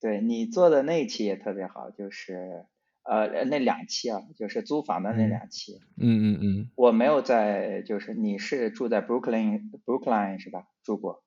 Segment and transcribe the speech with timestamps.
[0.00, 2.66] 对你做的那一期也特别好，就是
[3.02, 5.80] 呃那两期啊，就是租房的那两期。
[5.96, 6.70] 嗯嗯嗯。
[6.76, 10.64] 我没有在，就是你是住在 Brooklyn Brooklyn 是吧？
[10.82, 11.22] 住过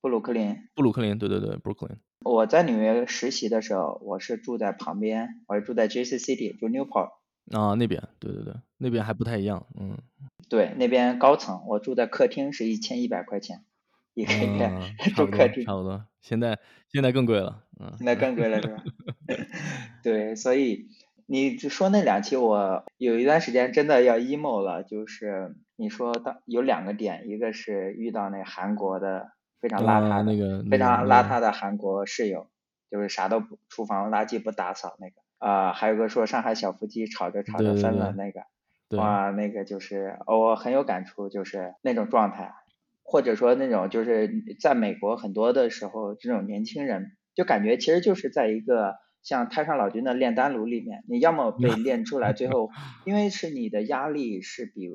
[0.00, 0.68] 布鲁克林。
[0.74, 1.96] 布鲁克林，对对对，Brooklyn。
[2.24, 7.10] 我在纽约实习的时候，我是住在旁边，我是住在 Jersey City，住 Newport。
[7.52, 9.96] 啊，那边，对对对，那边还不太一样，嗯。
[10.48, 13.64] 对，那边高层，我住在客厅是一千一百块钱。
[14.14, 14.72] 一个月
[15.14, 16.06] 住客厅，差不多。
[16.22, 17.92] 现在现在更贵了，嗯。
[17.98, 18.82] 现在更贵了是吧？
[20.02, 20.86] 对，所以
[21.26, 32.48] 你说那两期，我有一段时间真的要 emo 了，就是你说当有两个点，一个是遇到那韩国的非常邋遢、那个非常邋遢的韩国室友，
[32.90, 35.14] 就是啥都不，厨房垃圾不打扫那个。
[35.38, 38.40] 啊，还有个说上海小夫妻吵着吵着分了那个，
[38.96, 42.54] 哇，那个就是我很有感触，就是那种状态。
[43.02, 52.70] 或者说那种就是在美国很多的时候，这种年轻人就感觉其实就是在一个像太上老君的炼丹炉里面，你要么被 炼出来，最后
[53.06, 54.90] 因为是你的压力是比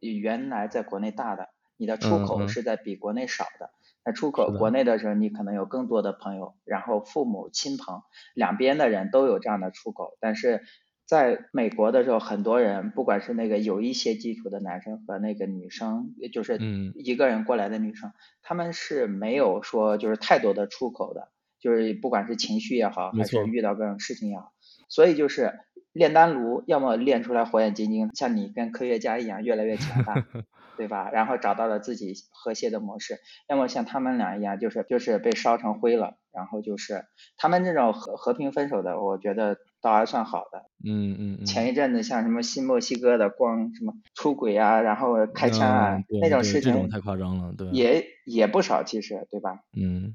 [0.00, 3.70] 原来在国内大的，你的出口是在比国内少的。
[4.04, 8.02] 那出口国内的时候，你可能有更多的朋友，然后父母亲朋
[8.34, 10.62] 两边的人都有这样的出口，但是。
[11.06, 16.58] 在美国的时候，很多人不管是那个有一些基础的男生和那个女生，就是
[16.94, 21.28] 一个人过来的女生，他们是没有说就是太多的出口的，
[21.64, 24.52] 就是不管是情绪也好，还是遇到各种事情也好，
[24.90, 25.60] 所以就是
[25.94, 30.14] 炼丹炉，要么炼出来火眼金睛，像你跟科学家一样越来越强大，
[30.76, 31.08] 对吧？
[31.10, 33.16] 然后找到了自己和谐的模式，
[33.48, 37.06] 要么像他们俩一样，就是就是被烧成灰了，然后就是
[37.38, 39.56] 他们这种和和平分手的，我觉得。
[39.84, 41.44] 倒还算好的，嗯嗯。
[41.44, 47.68] 前一阵子像什么新墨西哥的光什么出轨啊，然后开枪啊那种事情，太夸张了，对。
[47.68, 49.58] 也也不少，其实对吧？
[49.76, 50.14] 嗯，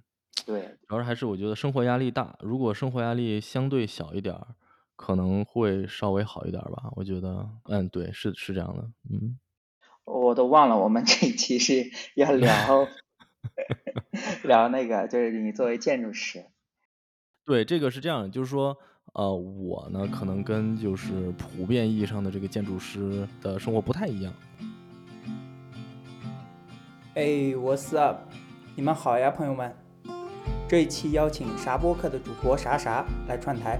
[0.50, 0.78] 对。
[0.88, 4.48] 主要是还是我觉得生活压力大，如果生活压力相对小一点儿，
[4.96, 6.90] 可能会稍微好一点吧。
[6.96, 9.38] 我觉得，嗯，对，是是这样的，嗯。
[10.06, 12.88] 我都忘了我们 这一期是要聊
[14.44, 16.46] 聊那个，就是你作为建筑师。
[17.46, 18.78] 对，这个是这样，就是说。
[19.14, 24.32] 呃，我呢，可能跟就是普遍意义上的这个建筑师的生活不太一样。
[27.16, 27.24] 哎
[27.56, 28.20] ，What's up？
[28.76, 29.76] 你们好呀，朋友们。
[30.70, 33.80] 这一期邀请啥播客的主播啥啥来串台，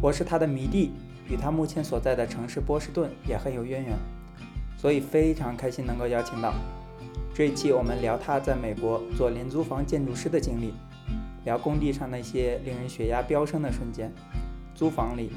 [0.00, 0.92] 我是他的迷弟，
[1.28, 3.98] 与他目前所在的城市波士顿也很有渊源，
[4.76, 6.54] 所以非常开心能够邀请到。
[7.34, 10.72] 这一期我们聊他在美国做廉租房建筑师的经历，
[11.44, 14.12] 聊工地上那些令人血压飙升的瞬间。
[14.72, 15.32] 租房里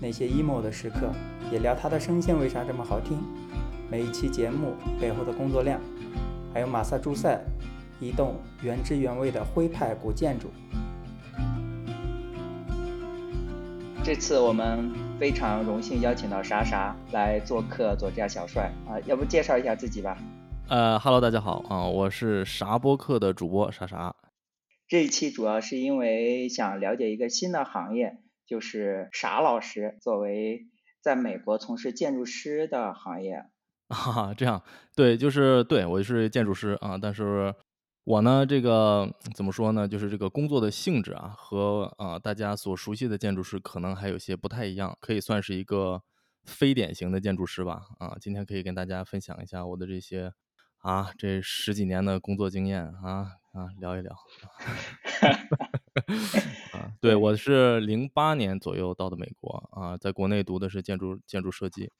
[0.00, 1.10] 那些 emo 的时刻，
[1.50, 3.18] 也聊他的声线为啥这么好听，
[3.90, 5.80] 每一期节目背后的工作量，
[6.54, 7.36] 还有马萨诸塞
[8.00, 10.50] 一栋原汁原味的徽派古建筑。
[14.02, 20.16] 这次我们非常荣幸邀请到莎莎来做客左家小帅啊，要不介绍一下自己吧？
[20.68, 24.16] 呃哈喽，大家好啊，我是啥播客的主播莎莎。
[24.88, 28.18] 这一期主要是因为想了解一个新的行业。
[28.46, 30.66] 就是傻老师作为
[31.00, 33.44] 在美国从事建筑师的行业
[33.86, 34.64] 啊，这样
[34.96, 37.54] 对，就是对我是建筑师啊，但是
[38.04, 39.86] 我呢，这个怎么说呢？
[39.86, 46.02] 就是这个工作的性质啊，和啊大家所熟悉的建筑师可能还有些不太一样，可以算是一个
[46.44, 48.16] 非典型的建筑师吧啊。
[48.20, 50.32] 今天可以跟大家分享一下我的这些
[50.78, 54.16] 啊这十几年的工作经验啊啊聊一聊。
[56.72, 61.92] 啊，对，我是零八年左右到的美国啊，在国内读的是建筑建筑设计，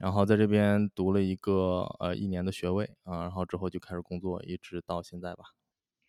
[0.00, 5.44] 然后在这边读了一个呃一年的学位啊，然后之后就开始工作，一直到现在吧。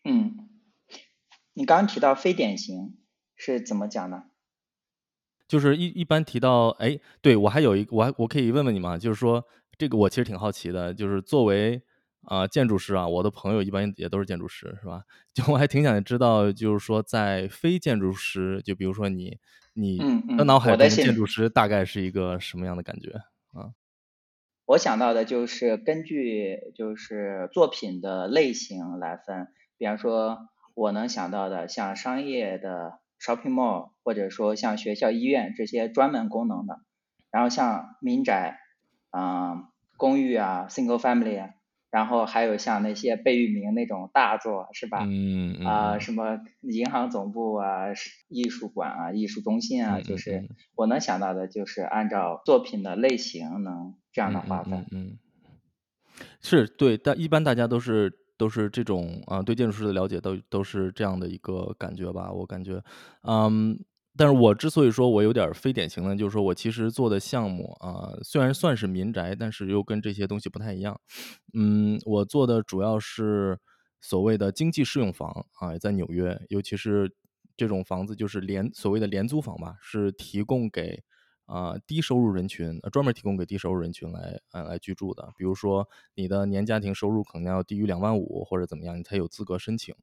[0.04, 0.48] 嗯，
[1.52, 2.96] 你刚刚提到非典型
[3.36, 4.24] 是怎么讲呢？
[5.46, 8.96] 就是一一般提到，哎，对我还有一个，我还我可以问问你吗？
[8.96, 9.44] 就是说
[9.76, 11.82] 这个我其实挺好奇的，就是作为。
[12.26, 15.02] 啊，建筑师啊，我的朋友一般也都是建筑师，是吧？
[15.34, 19.36] 就我还挺想知道，就是说在非建筑师，就比如说你，
[19.72, 19.98] 你
[20.38, 23.10] 的脑海中建筑师大概是一个什么样的感觉
[23.54, 23.74] 啊？
[24.64, 36.78] 我想到的就是根据就是作品的类型来分，比方说我能想到的像商业的 shopping mall，或者说像学校、医院这些专门功能的，
[37.30, 38.58] 然后像民宅，
[39.10, 39.66] 嗯，
[39.96, 41.50] 公寓啊，single family 啊。
[41.92, 45.04] 然后还有像那些贝聿铭那种大作是吧？
[45.04, 47.88] 嗯嗯啊，什么银行总部啊、
[48.28, 54.86] 艺术馆啊、艺术中心啊，就是我能想到的，就是按照作品的类型能这样的划分。
[54.90, 55.18] 嗯，
[56.40, 62.32] 是对，但一般大家都是都是这种啊，对建筑师的了解都都是这样的一个感觉吧。
[62.32, 62.82] 我感觉，
[63.22, 63.78] 嗯，
[64.16, 71.00] 但是我之所以说我有点非典型呢，就是说我其实做的项目啊，虽然算是民宅，但是又跟这些东西不太一样。
[71.54, 73.58] 嗯，我做的主要是
[74.00, 77.14] 所谓的经济适用房啊，在纽约，尤其是
[77.56, 81.02] 这种房子就是廉所谓的廉租房吧，是提供给。
[81.46, 85.28] 啊，低收入人群，专门提供给低收入人群来，呃，来居住的。
[85.36, 89.94] 比如说，你的年家庭收入可能要低于两万五，或者怎么样，你才有资格申请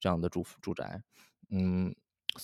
[0.00, 1.02] 这样的住住宅。
[1.50, 1.94] 嗯，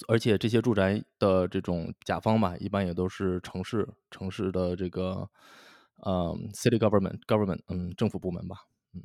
[0.09, 5.29] 而且这些住宅的这种甲方吧，一般也都是城市城市的这个，
[6.07, 8.57] 嗯，city government government，嗯，政府部门吧。
[8.95, 9.03] 嗯，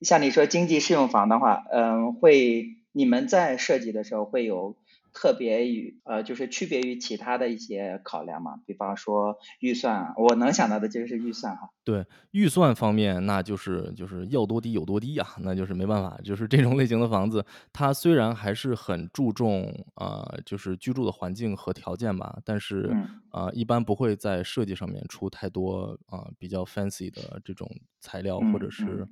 [0.00, 4.76] 像你说经济适用房的话，嗯，会你们在设计的时候会有。
[5.12, 11.70] 特别于呃，就是区别于其他的一些考量嘛，比方说预算，我能想到的就是预算哈。
[11.84, 22.94] 对，预算方面，那就是就是要多低有多低呀，那就是没办法，就是这种类型的房子，它虽然还是很注重啊，就是居住的环境和条件吧，但是
[23.30, 27.66] 啊，一般不会在设计上面出太多啊比较 fancy 的这种
[28.00, 29.08] 材料或者是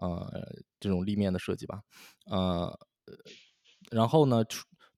[0.00, 0.48] 呃
[0.80, 1.82] 这种立面的设计吧，
[2.30, 2.78] 呃，
[3.90, 4.42] 然后呢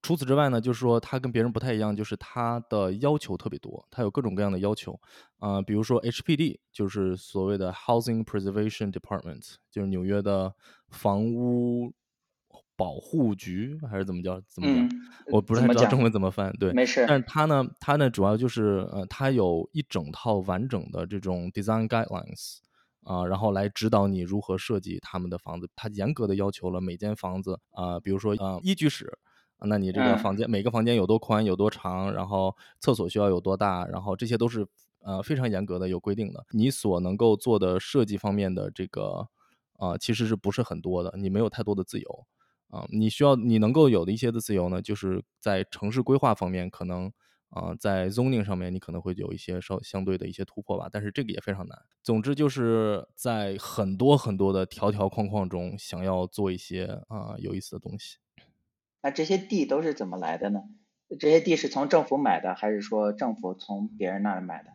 [0.07, 0.17] 除。
[0.17, 4.99] 此之外呢，就是说它跟别人不太一样，就是它的要求特别多，它有各种各样的要求，
[5.37, 10.51] 啊，比如说 HPD，就是所谓的 Housing Preservation Department，就是纽约的
[10.89, 11.93] 房屋
[12.75, 14.41] 保护局，还是怎么叫？
[14.47, 14.89] 怎么讲？
[15.31, 16.51] 我不太知道中文怎么翻。
[16.53, 17.05] 对，没事。
[17.07, 22.57] 但是它呢，它呢，主要就是呃，它有一整套完整的这种 Design Guidelines，
[23.03, 25.69] 啊，然后来指导你如何设计他们的房子。
[25.75, 29.15] 它严格的要求了每间房子啊，比如说啊，一居室。
[29.65, 34.67] 那你这个房间每个房间有多宽有多长，然后厕所需要有多大，然后这些都是
[34.99, 36.45] 呃非常严格的有规定的。
[36.51, 39.27] 你所能够做的设计方面的这个
[39.73, 41.13] 啊，其实是不是很多的？
[41.17, 42.27] 你没有太多的自由
[42.69, 42.85] 啊。
[42.89, 47.11] 你需要你能够有的一些的自由呢，就是在城市规划方面，可能
[47.49, 50.87] 啊在 zoning 上面你可能会有一些稍相对的一些突破吧。
[50.91, 51.77] 但是这个也非常难。
[52.03, 58.17] 总之就是在很多很多的条条框框中，想要做一些啊有意思的东西。
[59.07, 60.59] 那这些地都是怎么来的呢？
[61.17, 64.71] 这些地是从政府买的，还是说政府从别人那里买的？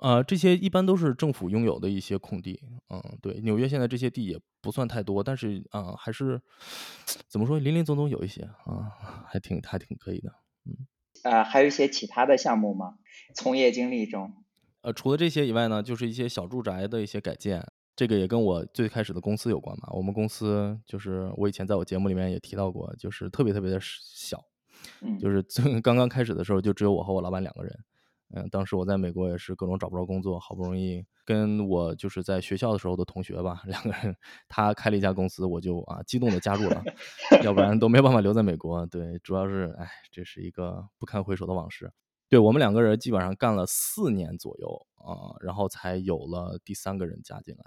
[0.00, 2.60] 呃，这些一般都是政府拥有的一些空地。
[2.88, 6.42] 嗯，对，纽约现在这些地也不算太多，但是啊，还是
[7.28, 8.90] 怎么说，林林总总有一些啊，
[9.28, 10.32] 还挺还挺可以的。
[10.66, 10.74] 嗯，
[11.22, 12.94] 呃，还有一些其他的项目吗？
[13.32, 14.32] 从业经历中？
[14.80, 17.64] 呃，除了这些以外呢，就是一些小住宅的一些改建。
[17.94, 19.88] 这个也跟我最开始的公司有关嘛。
[19.92, 24.42] 我们公司就是我以前在我节目里面也提到过，就是特别特别的小，
[25.20, 27.78] 就是 最刚刚开始的时候就只有我和我老板两个人。
[28.34, 34.16] 嗯，当时我在美国也是各种找不着工作，好不容易跟我就是在学校的时候的同学吧，两个人
[34.48, 36.82] 他开了一家公司，我就啊激动的加入了，
[37.44, 38.86] 要不然都没办法留在美国。
[38.86, 41.92] 对，主要是哎，这是一个不堪回首的往事。
[42.30, 47.62] 对我们两个人基本上干了四年左右啊，然后才有了第三个人加进来。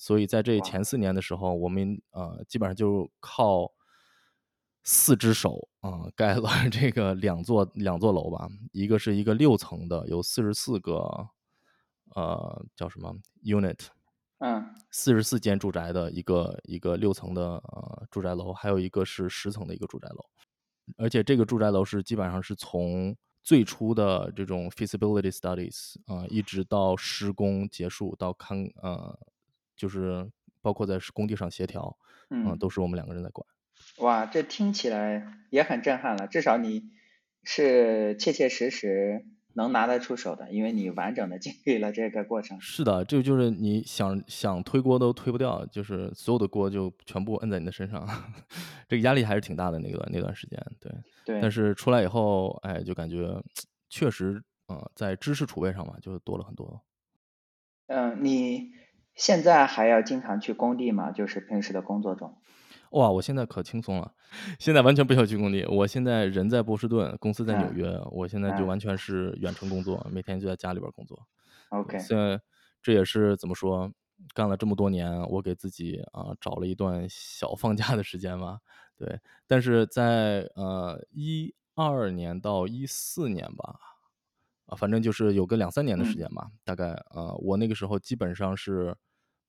[0.00, 0.82] 所以在这前。
[0.82, 3.70] 四年的时候，我们呃基本上就靠
[4.82, 11.28] 四只手啊盖了 这个两座两座楼吧，一个是一个六层的，有四十四个
[12.16, 13.14] 呃叫什么
[13.44, 13.88] ？unit，
[14.38, 20.24] 嗯，四十四间住宅的一个一个六层的呃住宅楼，还有一个是十层的一个住宅楼，
[20.96, 29.16] 而且这个住宅楼是基本上是从最初的这种 feasibility studies 啊，一直到施工结束到看呃。
[29.80, 31.96] 就是包括在工地上协调，
[32.28, 33.46] 嗯，都是我们两个人在管。
[34.00, 36.26] 哇，这听起来也很震撼了。
[36.26, 36.82] 至少你
[37.44, 42.60] 是切切实实能拿得出手的，因为你完整的经历了这个过程。
[42.60, 48.06] 是的，这就是你想想推锅都推不掉，就是所有的锅就全部摁在你的身上，
[48.86, 49.78] 这个压力还是挺大的。
[49.78, 50.92] 那段那段时间，对
[51.24, 51.40] 对。
[51.40, 53.42] 但是出来以后，哎，就感觉
[53.88, 56.82] 确实，嗯，在知识储备上嘛，就多了很多。
[57.86, 58.78] 嗯，你。
[59.20, 61.12] 现在还要经常去工地吗？
[61.12, 62.38] 就是平时的工作中。
[62.92, 64.14] 哇，我现在可轻松了，
[64.58, 65.62] 现在完全不需要去工地。
[65.66, 71.26] 我现在人在波士顿，公司在纽约，我现在就完全是远程工作，每天就在家里边工作。
[71.68, 71.98] OK。
[71.98, 72.40] 现在
[72.80, 73.92] 这也是怎么说，
[74.32, 78.60] 干了这么多年，我给自己啊找了一段小放假的时间吧。
[78.96, 83.74] 对，但是在呃一二年到一四年吧。
[84.64, 88.96] 啊，反正就是有个两三年的时间吧，大概呃，我那个时候基本上是。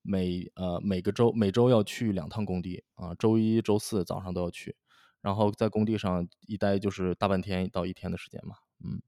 [0.02, 4.76] 每呃每个周每周要去两趟工地啊，周一周四早上都要去，
[5.22, 9.02] 然后在工地上一待就是大半天到一天的时间嘛，嗯。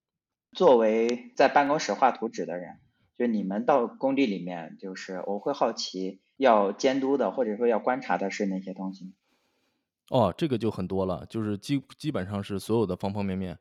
[0.51, 2.77] 作为在办公室画图纸的人，
[3.17, 9.13] 就你们到工地里面，就是我会好奇，要监督的或者说要观察的是哪些东西？
[10.11, 13.57] 哦，这个就很多了，就是基基本上是所有的方方面面。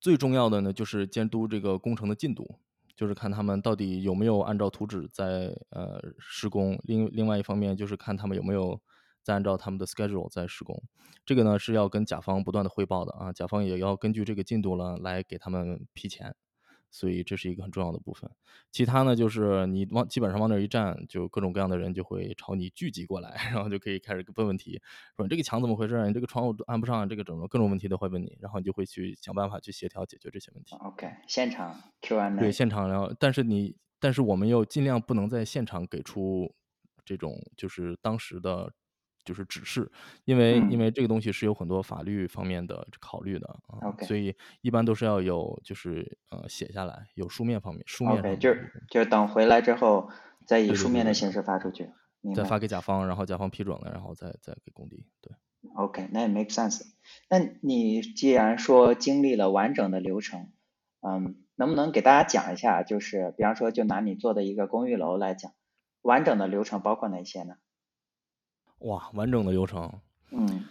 [0.00, 2.58] 最重要的呢，就是监督这个工程的进度，
[2.96, 6.80] 就是看他们到底有没有按照图纸在呃施工。
[6.84, 8.80] 另另外一方面就是看他们有没有
[9.22, 10.82] 在按照他们的 schedule 在施工。
[11.24, 16.34] 这个呢是要跟甲方不断的汇报的啊，甲方也要根据这个进度呢来给他们批钱。
[16.90, 18.30] 所以这是一个很重要的部分，
[18.70, 24.80] 其他呢就是你往基本上往那一站，就各种各样的人就会朝你聚集过来， 然后就可以开始问问题，
[25.16, 26.06] 说你这个墙怎么回事？
[26.06, 30.74] 你这个窗户安不上，这个整个各种问题都会问你，然后你就会去想办法去协调解决这些问题。
[30.76, 32.38] OK，现场 Q&A。
[32.38, 36.54] 对，现场，然后但是你，但是我们又尽量不能在现场给出
[37.04, 38.72] 这种就是当时的。
[39.26, 39.90] 就是指示，
[40.24, 48.18] 因为因为这个东西是有很多法律方面的考虑的啊，所以一般都是要有就是呃写下来，有书面方面书面。
[48.20, 48.54] OK，就
[48.88, 50.08] 就等回来之后
[50.46, 51.90] 再以书面的形式发出去，
[52.34, 55.04] 再发给甲方，然后甲方批准了，然后再再给工地。
[55.20, 55.34] 对
[55.74, 56.80] ，OK，那也 make sense。
[57.28, 60.52] 那你既然说经历了完整的流程，
[61.00, 62.82] 嗯，能不能给大家讲一下？
[62.84, 65.52] 就是比方说，就拿你做的一个公寓楼来讲，
[66.02, 67.56] 完整的流程包括哪些呢？
[68.80, 69.90] 哇，完整的流程。
[70.30, 70.64] 嗯，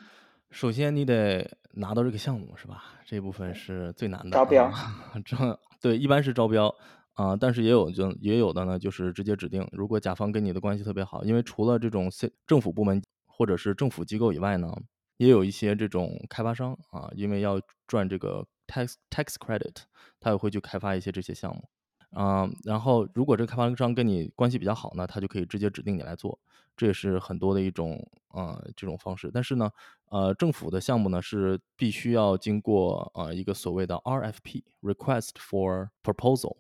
[0.50, 2.84] 首先你得拿到这个项目是吧？
[3.06, 4.32] 这部分是最难的。
[4.32, 4.72] 招标。
[5.26, 6.74] 这对，一般是招标
[7.14, 9.68] 啊，但是也有就也有的呢，就是直接指定。
[9.72, 14.74] 如果甲方跟你的关系特别好，因为除了这种 C 政府部门或者是政府机构以外呢，
[15.18, 19.76] 也有一些这种开发商啊，因为要赚这个 tax tax credit，
[20.20, 21.70] 他也会去开发一些这些项目。
[22.12, 26.40] 啊，然后如果这个开发商跟你关系比较好呢，他就可以直接指定你来做，
[26.78, 29.30] 这也是很多的一种呃这种方式。
[29.34, 29.70] 但是呢，
[30.10, 36.58] 呃，政府的项目呢是必须要经过呃一个所谓的 RFP（Request for Proposal），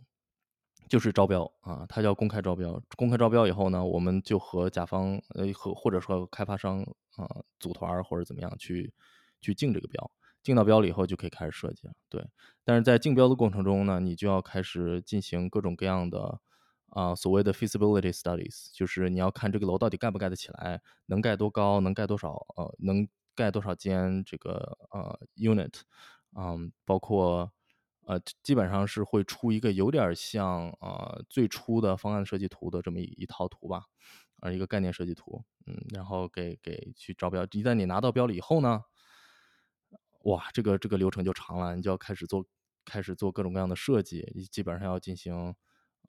[0.89, 2.81] 就是招标啊，它叫公开招标。
[2.97, 6.81] 公开招标以后呢，我们就和甲方呃和或者说开发商
[7.15, 7.27] 啊
[7.59, 8.93] 组团或者怎么样去
[9.41, 10.11] 去竞这个标。
[10.45, 12.23] 竞到标了以后就可以开始设计了，对。
[12.63, 16.39] 但是在竞标的过程中呢，你就要开始进行各种各样的
[16.89, 25.73] 啊所谓的 feasibility studies，就是你要看这个楼到底盖不盖得起来，能盖多高，能盖多少，呃，能盖多少间这个呃 unit，
[26.37, 27.51] 嗯，包括
[28.05, 33.85] 呃基本上是会出一个有点像呃最初的方案设计图的这么一一套图吧，
[34.41, 37.43] 啊一个概念设计图，嗯，然后给给去招标。
[37.45, 38.83] 一旦你拿到标了以后呢？
[40.25, 42.45] 哇，这个这个流程就长了，你就要开始做，
[42.83, 45.53] 开始做各种各样的设计，基本上要进行，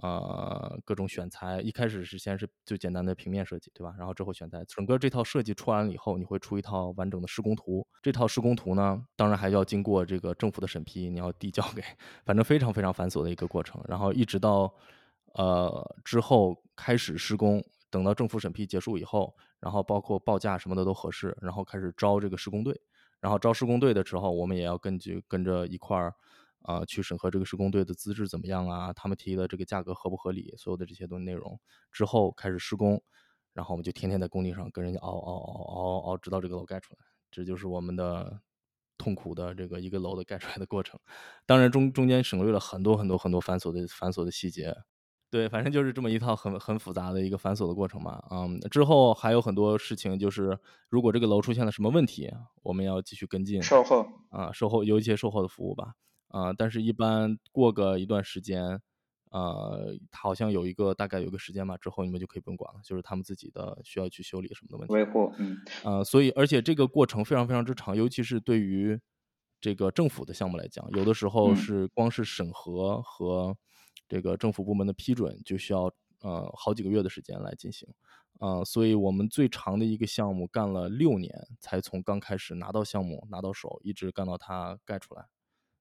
[0.01, 1.61] 呃，各种选材。
[1.61, 3.95] 一开始是先是最简单的平面设计，对吧？
[3.99, 7.87] 然后之后选材，整个这套设计出完了以后，你会出一套完整的施工图。
[8.03, 11.83] 这套施工图呢，当然还要经过这个政府的审批，你要递交给，
[12.25, 13.79] 反正非常非常繁琐的一个过程。
[13.87, 14.75] 然后一直到，
[15.35, 22.81] 呃，之后开始施工，等到政府审批结束以后，然后包括报价什么的都合适，然后开始招这个施工队。
[23.27, 26.15] 然后招施工队的时候，我们也要根据跟着一块儿，
[26.63, 31.59] 啊，去审核这个施工队的资质怎么样啊，他们提的这个价格合不合理，所有的这些东西内容
[31.91, 33.03] 之后开始施工，
[33.53, 37.01] 然后我们就天天在工地上跟人家熬熬熬熬熬，直到这个楼盖出来，
[37.33, 38.41] 这就是我们的
[38.97, 41.01] 痛苦的这个一个楼的盖出来的过程。
[41.47, 44.73] 当然中中间省略了很多很多很多繁琐的繁琐的细节。
[45.29, 48.23] 对，反正就是这么一套很很复杂的一个繁琐的过程嘛。
[48.31, 50.57] 嗯，之后还有很多事情，就是
[50.89, 55.95] 如果这个楼出现了什么问题，我们要继续跟进售后啊，售后有一些售后的服务吧。
[56.29, 58.81] 啊，但是一般过个一段时间，
[59.33, 64.95] 呃，好像有一个大概有个时间吧，之后你们就可以不用管了，就是他们自己的需要去修理什么的问题。
[64.95, 68.99] 维护，嗯，呃，所以而且这个过程非常非常之长，尤其是对于
[69.61, 73.57] 这个政府的项目来讲，有的时候是光是审核和。
[74.09, 77.89] 这个政府部门的批准就需要呃好几个月的时间来进行，
[78.39, 85.27] 呃，所以我们最长的一个项目干了六年，才从刚开始拿到项目拿到手，一直干到它盖出来，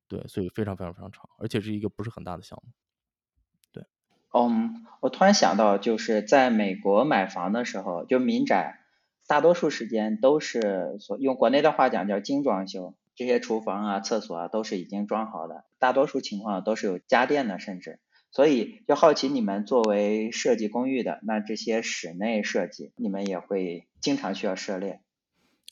[0.08, 2.72] 对，所以非常非常非常长，而且是一个不是很大的项目，
[3.72, 3.86] 对。
[4.34, 8.80] 嗯，我突然想到，就是在美国买房的时候，就民宅，
[9.28, 18.00] 大多数时间都是所用国内的话讲叫精装修，这些厨房啊、厕所啊都是已经装好的，大多数情况都是有家电的，甚至。
[18.36, 25.00] 所以就好奇你们作为设计公寓的，那这些室内设计，你们也会经常需要涉猎。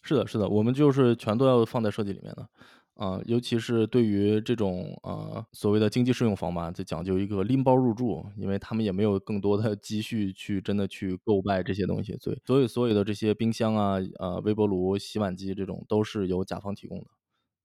[0.02, 2.48] 是的，是的，我们就是全都要放在设计里面的，
[2.94, 17.08] 啊，尤其是对于这种呃所谓的经济适用房吧，就讲究一个拎包入住，因为他们也没有更多的积蓄去真的去购买这些东西，对所以所有所有的这些冰箱啊、呃微波炉、洗碗机这种都是由甲方提供的，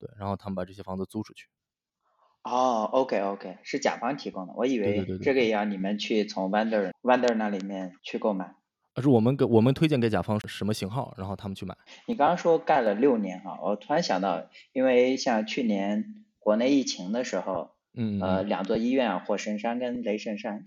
[0.00, 1.46] 对，然后他们把这些房子租出去。
[2.44, 8.54] 哦，OK OK，是甲方提供的，我以为这个也要你们去从 vendor vendor 那里面去购买。
[9.00, 11.76] 是我们给我们推荐给甲方什么型号，然后他们去买。
[12.06, 20.64] 你刚刚说盖了六年哈，我突然想到，因为像去年国内疫情的时候，嗯呃，两座医院火神山跟雷神山，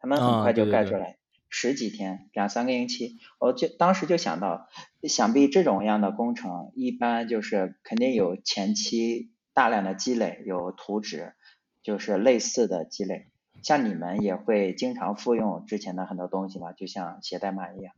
[0.00, 1.18] 他们很快就盖出来，
[1.50, 4.66] 十几天，两三个星期，我就当时就想到，
[5.08, 11.34] 想必这种样的工程，一般就是肯定有前期大量的积累，有图纸，
[11.82, 13.28] 就是类似的积累。
[13.62, 16.72] 像你们也会经常复用之前的很多东西吗？
[16.72, 17.94] 就像写代码一样。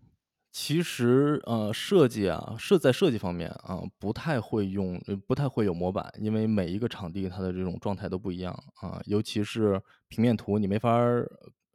[0.52, 10.96] 其实呃，设计啊，设在设计方面啊，不太会用，不太会有模板，因为每一个场地它的这种状态都不一样啊，尤其是平面图，你没法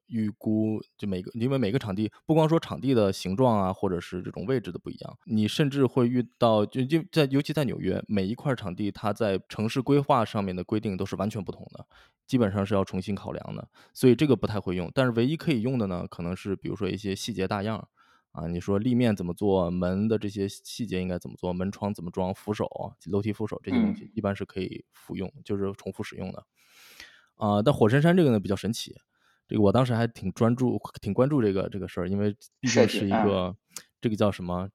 [0.09, 11.85] 预估，就每个，因为每个场地不光说场地的形状啊，或者是这种位置的不一样，你甚至会遇到，就就在尤其在纽约，每一块场地它在城市规划上面的规定都是完全不同的。
[12.27, 14.91] 基本上是要重新考量的，所以这个不太会用。
[14.93, 17.87] 但是唯一可以用的呢，可能是比如说一些细节大样
[18.31, 22.69] 啊，你说立面怎么做，门的这些细节应该怎么做，门窗怎么装，扶手、
[23.07, 26.45] 楼梯扶手这些东西，一般是可以复用，就是重复使用的。
[27.33, 28.95] 啊，但火神山这个呢比较神奇，
[29.49, 33.53] 这个我当时还挺专注、挺关注这个这个事儿，因为毕竟是一个
[33.99, 34.69] 这个叫什么？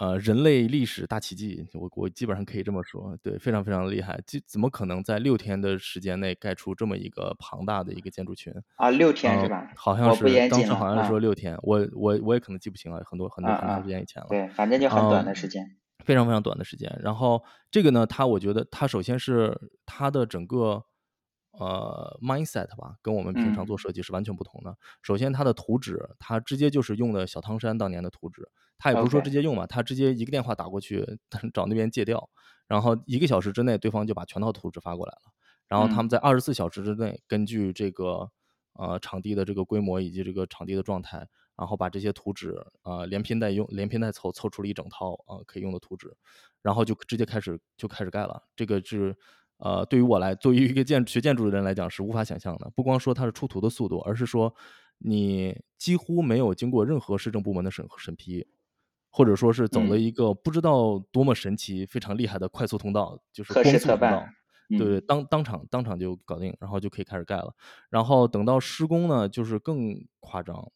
[0.00, 4.20] 呃，人类历史大奇迹，我我基本上可以这么说，对，非常非常厉害。
[4.26, 8.90] 这怎么可能在六天的时间内盖出这么一个庞大的一个建筑群啊？
[8.90, 9.70] 六天是吧？
[9.76, 14.26] 好像是当时好像是说六天，我我我也可能记不清了，很多很多很长时间以前了。
[14.30, 15.64] 对，反正就很短的时间，
[16.04, 16.92] 非常非常短的时间。
[17.00, 17.40] 然后
[17.70, 19.56] 这个呢，它我觉得它首先是
[19.86, 20.84] 它的整个
[21.58, 24.76] 呃 mindset 吧，跟我们平常做设计是完全不同的。
[25.02, 28.48] 首先，它的图纸，它直接就是用的小汤山当年的图纸。
[28.76, 31.18] 它也不是说直接用嘛，它直接一个电话打过去，
[31.52, 32.28] 找那边借调，
[32.66, 35.32] 然后一个小时之内，对方就把全套图纸发过来了。
[35.68, 38.30] 然后他们在二十四小时之内，根据这个
[38.74, 46.14] 呃场地的这个规模以及这个场地的状态，然后把这些图纸呃连拼带用，连拼带凑，凑出了一整套啊可以用的图纸，
[46.60, 48.42] 然后就直接开始就开始盖了。
[48.54, 49.16] 这个是
[49.58, 52.70] 呃对于我来，对于一个建学建筑的人来讲是无法想象的。
[52.74, 54.54] 不光说它是出图的速度，而是说
[54.98, 58.46] 你几乎没有经过任何市政部门的审审批。
[59.16, 64.26] 或者说是走了一个不知道多么神奇、非常厉害的快速通道，就是光速通道，
[64.70, 67.54] 对对，当当场当场就搞定，然后就可以开始盖了。
[67.90, 70.68] 然后等到施工呢，就是更夸张。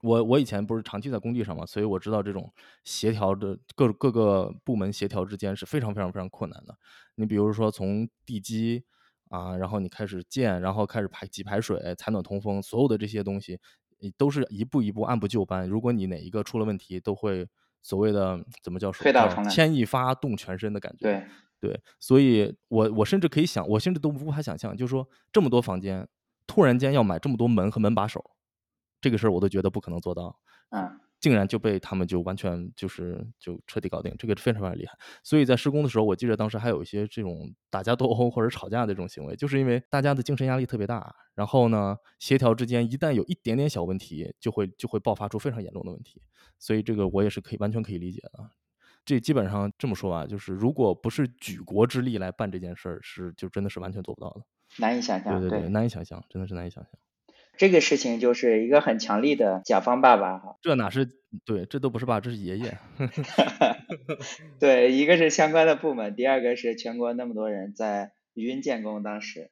[0.00, 2.50] 我我以前不是长期在工地上嘛，所以我知道这种
[2.82, 6.74] 协调的各各个部门协调之间是非常非常非常困难的。
[7.18, 8.84] 你比如说从地基
[9.28, 13.58] 啊，然后你开始建，然后开始排挤排水、采暖通风，所有的这些东西。
[14.00, 15.68] 你都是一步一步按部就班。
[15.68, 17.44] 如果你哪一个出了问题，都会
[17.82, 19.10] 所谓的怎么叫说
[19.50, 20.98] 牵一发动全身的感觉。
[21.02, 21.26] 对
[21.58, 26.06] 对，所以我我甚至可以想，我甚至都无法想象，就是说这么多房间，
[26.46, 28.24] 突然间要买这么多门和门把手，
[29.00, 30.38] 这个事儿我都觉得不可能做到。
[30.70, 31.00] 嗯。
[31.20, 34.96] 竟然就被他们就完全就是就彻底搞定，这个非常非常厉害。
[35.22, 46.22] 所以在施工的时候，我记得当时还有一些这种打架斗殴或者吵架的这种行为，就是因为大家的精神压力特别大，然后呢，协调之间一旦有一点点小问题，就会就会爆发出非常严重的问题。
[46.58, 48.50] 所以这个我也是可以完全可以理解的。
[49.04, 54.42] 这基本上这么说吧，就是如果不是举国之力来办这件事儿，是就真的是完全做不到的，
[54.78, 55.40] 难以想象。
[55.40, 56.92] 对对对，难以想象，真的是难以想象。
[57.58, 61.06] 这个事情就是一个很强力的甲方爸爸哈，这哪是
[61.44, 62.78] 对，这都不是爸，这是爷爷。
[64.60, 69.50] 对，一个是相关的部门，第二个是全国那么多人在云建工，当时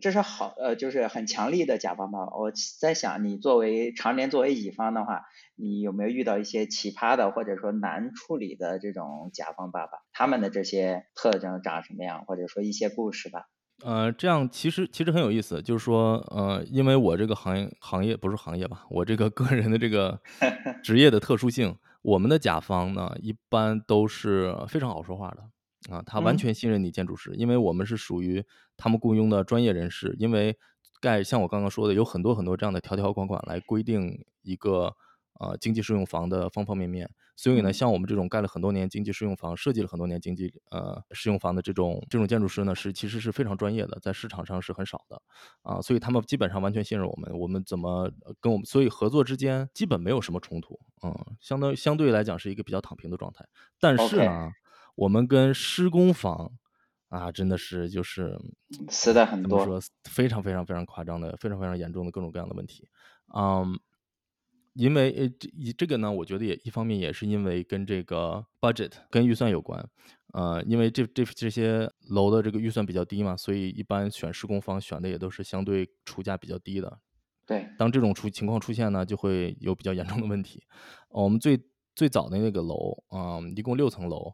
[0.00, 2.36] 这是好呃，就是很强力的甲方爸爸。
[2.36, 5.24] 我在想，你作为常年作为乙方的话，
[5.56, 9.98] 你有没有遇到一些奇葩的或者说难处理的这种甲方爸爸？
[10.12, 13.46] 他们的这些特征长什么样，或者说一些故事吧？
[13.84, 20.20] 呃，这样其实其实很有意思，就是说，呃，因为我这个行业行业不是行业吧，我这个个人的这个
[20.82, 28.44] 职业的特殊性，我们的甲方呢一般都是非常好说话的啊，他完全信任你建筑师，因为我们是属于
[28.76, 30.56] 他们雇佣的专业人士，因为
[31.00, 34.94] 盖像我刚刚说的，有很多很多这样的条条款款来规定一个
[35.42, 37.10] 呃经济适用房的方方面面。
[37.34, 45.20] 所以呢，像我们这种盖了很多年经济适用房、设计了很多年经济呃适用房的这种这种建筑师呢，是其实是非常专业的，在市场上是很少的
[45.62, 45.80] 啊。
[45.80, 53.44] 所以他们基本上完全信任我们，我们怎么跟我们，所以合作之间基本没有什么冲突，嗯，相当相对来讲是一个比较躺平的状态。
[53.80, 54.52] 但是呢，
[54.94, 56.52] 我们跟施工方
[57.08, 58.38] 啊，真的是就是
[58.90, 62.88] 死的很多，说非常非常非常夸张的、非常非常严重的各种各样的问题，
[63.34, 63.80] 嗯。
[64.74, 69.86] 因为呃，这这个呢，我觉得也一方面也是因为跟这个 budget 跟预算有关，
[70.32, 76.98] 呃，因为这这这些楼的这个预算比较低嘛，所以一般选施工方选的也都是相对出价比较低的，
[77.46, 80.62] 对，当这种出情况出现呢，就会有比较严重的问题。
[81.10, 81.60] 我们最
[81.94, 84.32] 最早的那个楼嗯，一共六层楼，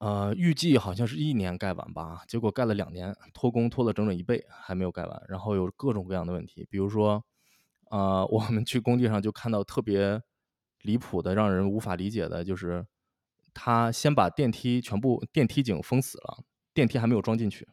[0.00, 5.22] 呃，预计好像是一年盖完吧，结果盖了两年，拖工拖了整整一倍，还没有盖完。
[5.28, 7.24] 然后有各种各样的问题，比如说，
[7.92, 10.18] 呃，我们去工地上就看到特别
[10.80, 12.86] 离谱的、让人无法理解的，就是
[13.52, 16.38] 他先把电梯全部电梯井封死了，
[16.72, 17.68] 电梯还没有装进去。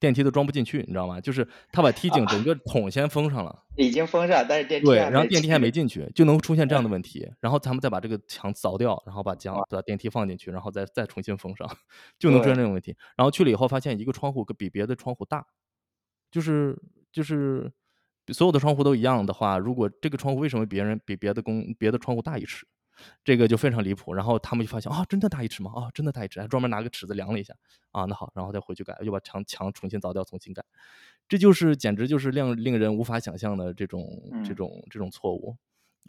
[0.00, 1.20] 电梯都装不进去，你知道吗？
[1.20, 7.28] 就是他把梯井整个桶先封上了，已经封上，但是电梯对，然后电梯还没进去，就能出现这样的问题。
[7.40, 11.68] 然后他们再把这个墙凿掉，然后把墙把电梯放进去，然后再再重新封上，
[12.18, 12.96] 就能出现这种问题。
[13.16, 15.44] 然后去了以后，发现一个窗户比别的窗户大，
[16.30, 17.72] 就是就是
[18.32, 22.66] 所有的窗户都一样的话，如果这个窗户为什么别人比别的公别的窗户大一尺？
[23.22, 25.70] 这个就非常离谱，然后他们就发现啊，真的大一尺吗？
[25.72, 27.54] 啊，真的大一尺，还专门拿个尺子量了一下
[27.92, 30.64] 啊，那好，然后再回去改，又把墙墙重新凿掉，重新改，
[31.28, 34.04] 这就是简直就是令令人无法想象的这种
[34.44, 35.56] 这种这种错误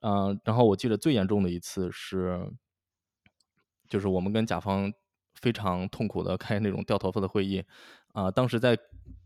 [0.02, 0.36] 啊。
[0.44, 2.52] 然后我记得最严重的一次是，
[3.88, 4.92] 就是我们跟甲方
[5.36, 7.64] 非常痛苦的开那种掉头发的会议
[8.14, 8.76] 啊，当时在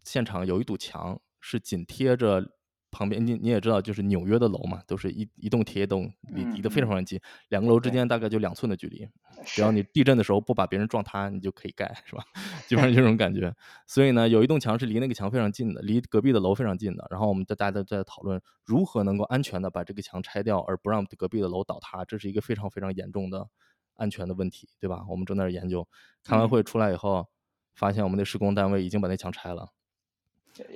[0.03, 2.45] 现场有一堵墙是紧贴着。
[2.93, 9.09] 旁边你你也知道，就是纽约的楼嘛，都是一一栋贴一栋，离离得非常非常近，两个楼之间大概就两寸的距离。
[9.43, 12.23] 只要你地震的时候不把别人撞塌，你就可以盖，是吧？
[12.67, 13.53] 基本上这种感觉。
[13.87, 17.05] 所以呢，有一栋墙是离那个墙非常近的，离隔壁的楼非常近的。
[17.09, 22.05] 然后我们大家都在讨论如何能够安全的把这个墙拆掉，而不让隔壁的楼倒塌。
[22.05, 23.47] 这是一个非常非常严重的
[23.95, 25.03] 安全的问题，对吧？
[25.09, 25.85] 我们正在研究。
[26.23, 27.27] 开完会出来以后，
[27.73, 29.71] 发现我们的施工单位已经把那墙拆了，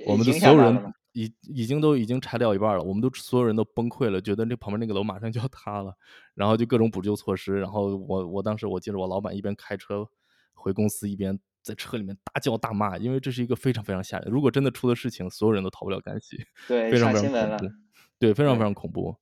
[0.04, 0.92] 我们的所有人。
[1.12, 5.94] 已已经都已经拆掉一半了，我们都所有人都崩溃了，觉得这旁边那个楼马上就要塌了，
[6.34, 7.58] 然后就各种补救措施。
[7.58, 10.06] 然后我我当时我记得我老板一边开车
[10.54, 14.30] 回公司，一边在车里面大叫大骂，因为这是一个非常非常吓人。
[14.30, 16.36] 如果真的出了事情，所有人都逃不了干系。
[16.68, 17.74] 对，非常非常恐怖。
[18.18, 19.16] 对，非常非常恐怖。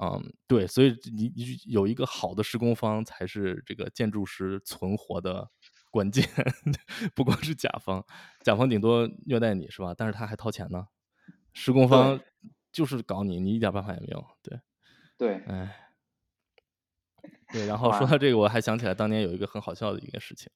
[0.00, 5.48] 嗯，对，所以你你有一个好的施工方才是这个建筑师存活的
[5.90, 6.24] 关键，
[7.16, 8.04] 不光是甲方，
[8.44, 9.92] 甲方顶多虐待你是吧？
[9.96, 10.86] 但是他还掏钱呢。
[11.60, 12.20] 施工方
[12.70, 14.24] 就是搞你，你一点办法也没有。
[14.40, 14.60] 对，
[15.18, 15.76] 对，哎，
[17.52, 17.66] 对。
[17.66, 20.48] 然后说到这个，我还想起来当年有一个很好笑的一个事情。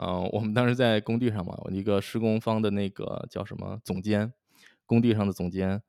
[0.00, 4.32] 嗯，我们当时在工地上嘛，一个施工方的那个叫什么总监，
[4.86, 5.82] 工地上的总监，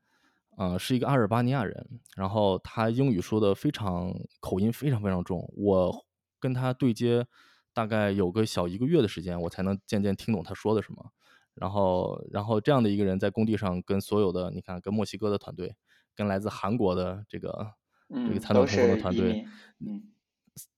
[0.57, 1.87] 嗯，是一个阿尔巴尼亚人。
[2.15, 6.03] 然后他英语说的非常口音非常非常重，我
[6.39, 7.27] 跟他对接
[7.73, 11.11] 大概有个小一个月的时间，我才能渐渐听懂他说的什么。
[11.59, 15.75] 然后，然后这样的一个人在工地上跟所有的，你看，跟墨西哥的团队，
[16.15, 17.71] 跟来自韩国的这个
[18.09, 19.45] 这个残短通风的团队，
[19.79, 20.03] 嗯，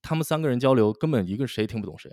[0.01, 2.09] 他们三个人交流根本一个谁听不懂谁，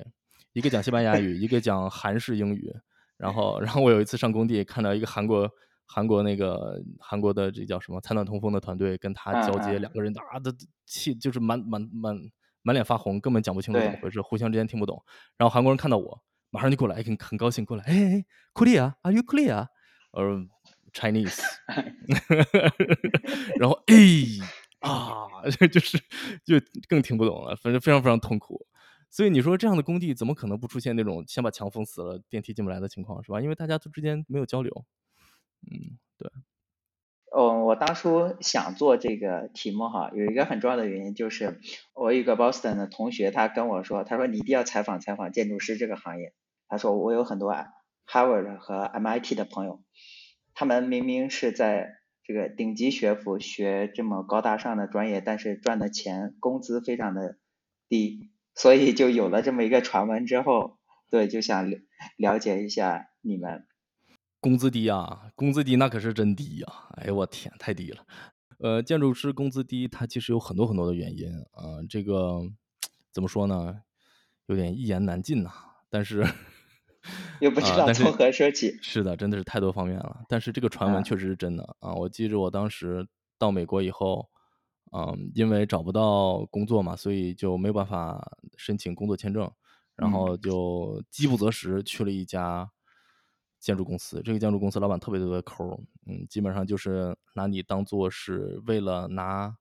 [0.53, 2.75] 一个讲西班牙语，一个讲韩式英语。
[3.17, 5.51] 然后，然后我有一次上工地，看到一个韩国
[5.87, 10.53] 韩国那个韩国的这叫什么残暖通风的团队跟他交接，两个人啊的
[10.85, 12.15] 气就是满满满
[12.63, 15.03] 满脸发红，根本讲不清楚怎么回事，互相之间听不懂。
[15.39, 16.23] 然后韩国人看到我。
[16.57, 17.85] 马上就过来，很很高兴过来。
[17.85, 19.69] 哎哎，Korea，Are you Korea？
[20.13, 20.47] 呃
[20.91, 21.43] ，Chinese。
[23.61, 23.95] 然后哎
[24.81, 25.27] 啊，
[25.71, 25.99] 就是
[26.47, 28.67] 就更听不懂了，反正非常非常痛苦。
[29.11, 33.43] 所以你说这样的工地怎么可能不出现那种先把墙封死了，电梯进不来的情况，是吧？
[33.43, 34.87] 因为大家都之间没有交流。
[35.71, 36.31] 嗯，对。
[37.33, 41.61] 哦，我当初想做这个题目哈，有一个很重要的原因就是
[41.93, 46.33] 我一个 Boston 的同学，他跟我说，他说你一定要采访采访建筑师这个行业。
[46.69, 47.55] 他说我有很多
[48.07, 49.83] Harvard 和 MIT 的朋友，
[50.55, 51.89] 他们明明是在
[52.25, 57.39] 这个顶级学府学这么高大上的专业，但是赚的钱工资非常的
[57.89, 60.79] 低，所以就有了这么一个传闻之后，
[61.11, 61.71] 对，就想
[62.17, 63.67] 了解一下你们。
[64.41, 66.67] 工资低啊，工资低那可是真低呀！
[66.97, 68.05] 哎呦我天，太低了。
[68.59, 71.83] 呃，建筑师工资低，它其实有很多很多的原因啊。
[71.89, 72.41] 这个
[73.13, 73.83] 怎么说呢？
[74.47, 75.51] 有点一言难尽呐。
[75.91, 76.25] 但是
[77.41, 78.77] 又不知道从何说起。
[78.83, 80.25] 是的，真的是太多方面了。
[80.29, 81.93] 但是这个传闻确实是真的啊！
[81.95, 83.07] 我记着我当时
[83.39, 84.29] 到美国以后，
[84.93, 89.51] 嗯，因为找不到工作嘛，所以就没有办法申请工作签证，
[89.95, 92.71] 然后就饥不择食去了一家。
[93.59, 99.57] 建筑公司，这个建筑公司老板特别特别抠，嗯，基本上就是拿你当做是为了拿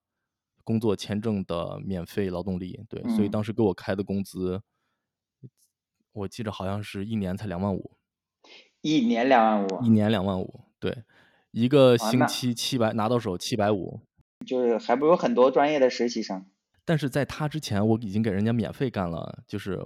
[0.64, 4.62] 工作签证的免费劳动力，对，所以当时给我开的工资，
[6.16, 7.92] 我记着好像是一年才两万五，
[8.82, 9.90] 一年两万五，一。
[9.90, 11.04] 年两万五，对，
[11.52, 14.00] 一个星期七百拿到手七百五，
[14.46, 16.46] 就是还不如很多专业的实习生，
[16.86, 19.78] 但是在他之前我已经给人家免费干了，就是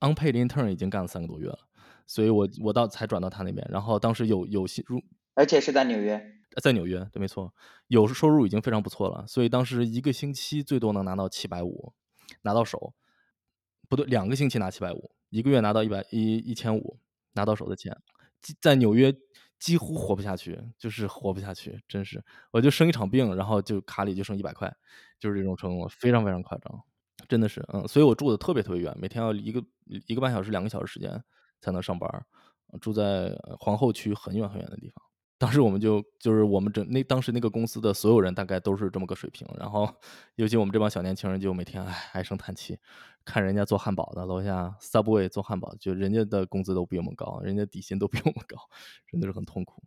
[0.00, 1.58] unpaid intern 已经干了三个多月了。
[2.06, 5.02] 所以，我我到才转到他那边，然后当时有有些入，
[5.34, 6.22] 而且是在纽约，
[6.62, 7.52] 在纽约，对，没错，
[7.88, 9.26] 有收入已经非常不错了。
[9.26, 11.94] 所以当时一个星期最多能拿到七百五，
[12.42, 12.92] 拿到手，
[13.88, 16.96] 不对，两个星期拿七百五，一个月拿到一百一一千五，
[17.32, 17.92] 拿到手的钱，
[18.60, 19.12] 在纽约
[19.58, 24.72] 几乎活不下去，就是活不下去，真是，我就生一场病，然后就卡里就剩一百块，
[25.18, 26.80] 就是这种程度，非常非常夸张，
[27.28, 29.60] 真的是，嗯，所以我住的特别特别远，每天要一个
[30.06, 31.20] 一个半小时、两个小时时间
[31.60, 32.08] 才能上班，
[32.80, 35.03] 住在皇后区很远很远的地方。
[35.44, 39.86] 当时我们就就是我们整那当时那个公司的所有人大概都是这么个水平，然后
[40.36, 42.78] 尤其我们这帮小年轻人就每天唉唉声叹气，
[43.26, 48.56] 看人家做汉堡的楼下 Subway 做汉堡，就人家的工资都比我们高，人家底薪都比我们高，
[49.06, 49.82] 真的是很痛苦。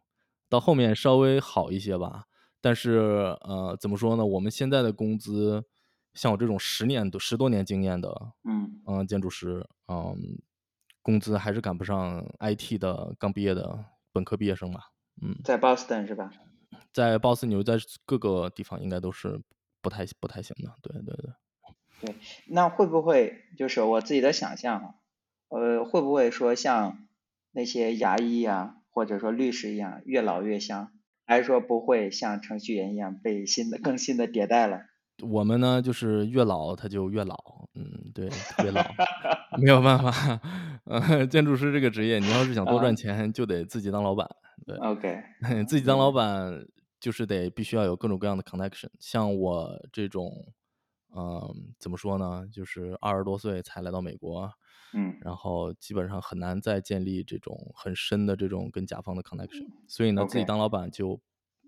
[0.47, 2.25] 到后面稍微好一些吧，
[2.61, 4.23] 但是呃怎么说呢？
[4.23, 5.63] 我们现在的工资，
[6.13, 10.37] 像我这种十年多十多年经验的，嗯嗯建筑师，嗯
[11.01, 14.91] 工资还是赶不上 IT 的刚毕业的本科毕业生吧。
[15.21, 16.31] 嗯，在 Boston 是吧？
[16.93, 19.39] 在鲍斯牛，在各个地方应该都是
[19.81, 20.73] 不太不太行的。
[20.81, 21.31] 对对对。
[21.99, 22.15] 对，
[22.47, 24.95] 那会不会就是我自己的想象哈？
[25.49, 27.07] 呃，会不会说像
[27.51, 30.91] 那些牙医呀，或者说律师一样，越老越香？
[31.25, 34.81] 还是说不会像程序员一样被新的更新的迭代了？
[35.27, 38.29] 我们呢，就是越老他就越老，嗯，对，
[38.63, 38.83] 越老
[39.59, 40.39] 没有办法。
[40.89, 44.27] 呃，建筑师这个职业，你要是想多赚钱，就得自己当老板。
[44.65, 45.21] 对，OK，
[45.67, 46.65] 自己当老板
[46.99, 48.89] 就是得必须要有各种各样的 connection。
[48.99, 50.31] 像我这种，
[51.15, 52.45] 嗯，怎么说呢？
[52.51, 54.49] 就是二十多岁才来到美国，
[54.93, 59.67] 嗯，然后基本上很难再建立这种很深的这种跟甲方的 connection。
[59.87, 61.19] 所以呢，自己当老板就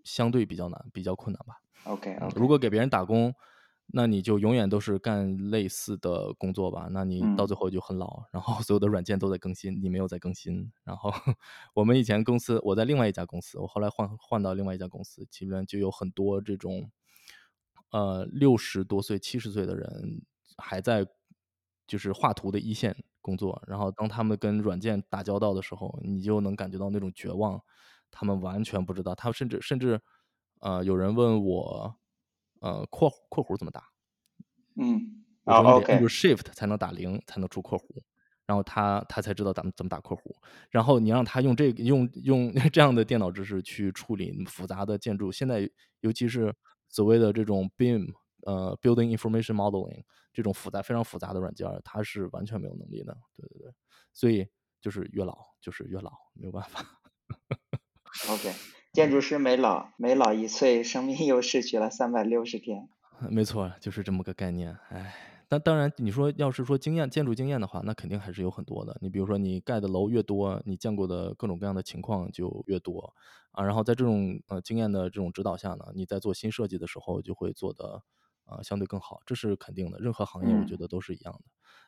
[0.04, 1.56] 相对比较难，比较困难吧。
[1.92, 3.34] OK，如果给别人打工。
[3.92, 10.72] 那你就永远都是干类似的工作吧，那你到最后就很老，然后所有的软件都在更新，你没有在更新。
[10.84, 11.12] 然后
[11.74, 16.92] 我们以前公司，我在另外一家公司，我后来换换到另外一家公司，基本上就有很多这种，
[17.92, 20.22] 呃，六十多岁、七十岁的人
[20.58, 21.08] 还在
[21.88, 23.60] 就是画图的一线工作。
[23.68, 27.60] 然后当他们跟软件打交道的时候，你就能感觉到那种绝望，
[28.12, 30.00] 他们完全不知道，他甚至甚至，
[30.60, 31.96] 呃，有人问我。
[32.62, 33.84] 呃，括弧括弧怎么打？
[34.76, 37.84] 嗯，啊，OK，就是 Shift 才能打零，才能出括弧，
[38.46, 40.36] 然后他他才知道咱们怎么打括弧。
[40.70, 45.70] 然后你让他用这个用用 这样的电脑知识去处理复杂的建筑，现在
[46.02, 46.54] 尤其是
[46.88, 48.12] 所谓的这种 BIM，
[48.46, 53.18] 呃，Building Information Modeling 这种复杂非常复杂的软件，它是完全没有能力的。
[53.36, 53.74] 对对对，
[54.14, 54.48] 所以
[54.82, 56.86] 就是越老就是越老，没有办法。
[58.30, 58.54] OK。
[58.92, 62.90] 建筑师每老每老一岁，生命又逝去了三百六十天。
[63.30, 64.76] 没错，就是这么个概念。
[64.90, 65.14] 哎，
[65.50, 68.98] 那当然，你说要是说经验建筑经验的话，那肯定还是有很多的。
[69.00, 73.14] 你比如说，你盖的楼越多，你见过的各种各样的情况就越多
[73.52, 73.64] 啊。
[73.64, 78.02] 然后在这种呃经验的这种指导下呢，你在做新设计的时候就会做的
[78.46, 80.00] 呃相对更好，这是肯定的。
[80.00, 81.42] 任何行业我觉得都是一样的。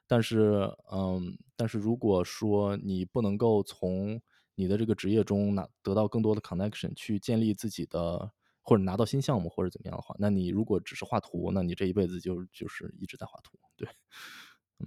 [0.06, 4.22] 但是，嗯，但是如果说你不能够从
[4.62, 13.90] 你的这个职业中拿得到更多的 connection，去建立自己的或者拿到新项目或者怎么样的话，那你如果只是画图，那你这一辈子就就是一直在画图，对，
[14.80, 14.86] 嗯，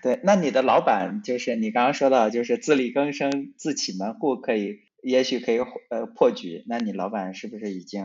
[0.00, 5.58] 对，那你的老板就是你刚刚说到就是自力更生、自起门户，可以也许可以
[5.90, 8.04] 呃破局，那你老板是不是已经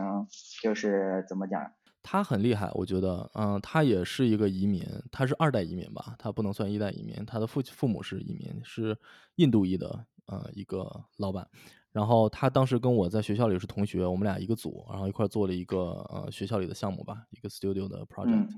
[0.60, 1.72] 就是怎么讲？
[2.02, 8.96] 他很厉害，我觉得，嗯，他也是一个移民，他是二代移民吧，他不能算一代移民，他的父父母是移民，是
[9.36, 10.06] 印度裔的。
[10.28, 11.48] 呃，一个老板，
[11.90, 18.50] 然后他当时跟我在学校里是同学，我们俩一个组，然后一块做了一个呃学校里的项目吧，一个 studio 的 project，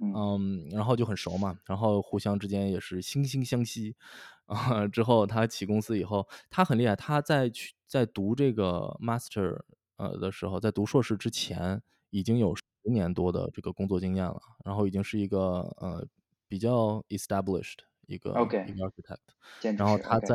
[0.00, 3.94] 嗯，然后就很熟嘛，然后互相之间也是惺惺相惜
[4.46, 4.84] 啊。
[4.88, 9.60] 之后他起公司以后，他很厉害，他在去在读这个 master
[9.98, 11.80] 呃的时候，在读硕士之前
[12.10, 16.04] 已经有十年多的这个工作经验了，然后已经是一个呃
[16.48, 18.30] 比较 established 一个
[18.66, 20.34] 一个 architect，然后他在。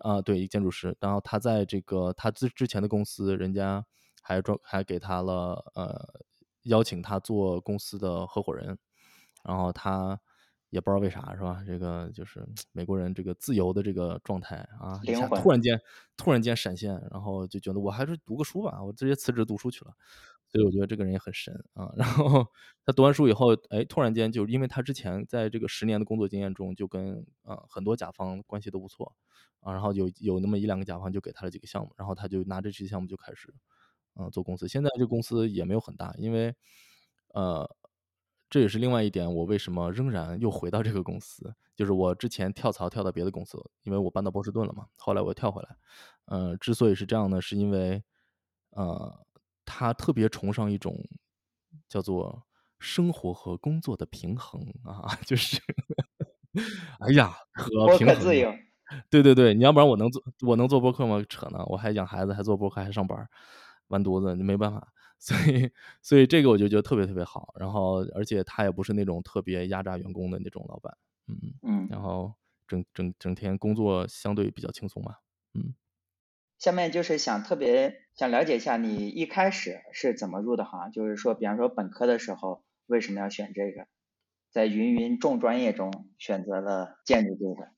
[0.00, 0.96] 啊，对，一建筑师。
[1.00, 3.84] 然后他在这个他之之前的公司，人家
[4.22, 6.22] 还专还给他了呃
[6.64, 8.78] 邀请他做公司的合伙人。
[9.44, 10.20] 然后他
[10.70, 11.62] 也不知道为啥是吧？
[11.66, 15.80] 这个就是美国人这个自由的这个状态啊，一下突然间
[16.16, 19.92] 突然间闪现，然后就觉得我还是读个书吧，我直接辞职读书去了。
[20.50, 21.92] 所以我觉得这个人也很神啊。
[21.96, 22.46] 然后
[22.84, 29.14] 他读完书以后，哎，突然间就因为他之前在这个十年的工作经验中，就跟啊很多甲方关系都不错
[29.60, 29.72] 啊。
[29.72, 33.52] 然后有有那么一两个甲方就给他了几个项目，然后他就拿这些项目就开始
[34.16, 34.66] 嗯做公司。
[34.66, 36.54] 现在这公司也没有很大，因为
[37.34, 37.68] 呃
[38.48, 44.86] 这也是另外一点，我为什么仍然又回到这个公司，就是我之前跳槽跳到别的公司，因为我搬到波士顿了嘛。
[44.96, 45.76] 后来我又跳回来，
[46.24, 48.02] 呃，之所以是这样呢，是因为。
[48.72, 49.26] 呃，
[49.68, 50.96] 他特别崇尚一种
[51.88, 52.42] 叫做
[52.78, 55.60] 生活和工作的平衡啊， 就是，
[57.00, 58.54] 哎呀，可平衡了。
[59.10, 61.22] 对对对，你要不然我能做我能做播客吗？
[61.28, 63.28] 扯呢，我还养孩子，还做播客，还上班，
[63.88, 64.88] 完犊子，你没办法。
[65.18, 67.52] 所以，所以这个我就觉得特别特别好。
[67.58, 71.88] 然后，而且他也不是那种特别压榨员工的那种老板，嗯嗯。
[71.90, 72.32] 然后
[72.66, 75.16] 整整整天工作相对比较轻松嘛，
[75.54, 75.74] 嗯。
[76.58, 83.86] 下面就是想特别想了解一下你一开始是怎么入的行，就是说，比方说本科的时候为什么要选这个，
[84.50, 87.70] 在芸芸众专业中选择了建筑这个。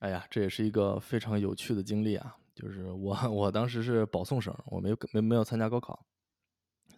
[0.00, 2.36] 哎呀，这也是一个非常有趣的经历啊！
[2.54, 6.04] 就是我 我当时是保送生，我没有没没有参加高考，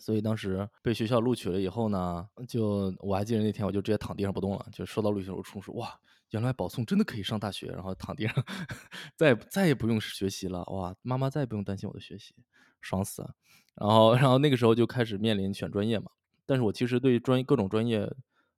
[0.01, 5.97] 所以当时被学校录取了以后呢，就我还记得那天我就直接躺地上不动了，就收到录取通知，哇，
[6.31, 8.35] 原来保送真的可以上大学，然后躺地上，
[9.17, 12.35] 再再也不用学习了，哇，妈妈再也不用担心我的学习，
[12.81, 13.35] 爽死了！
[13.75, 16.11] 然后然后那个时候就开始面临选专业嘛，
[16.47, 18.11] 但是我其实对专各种专业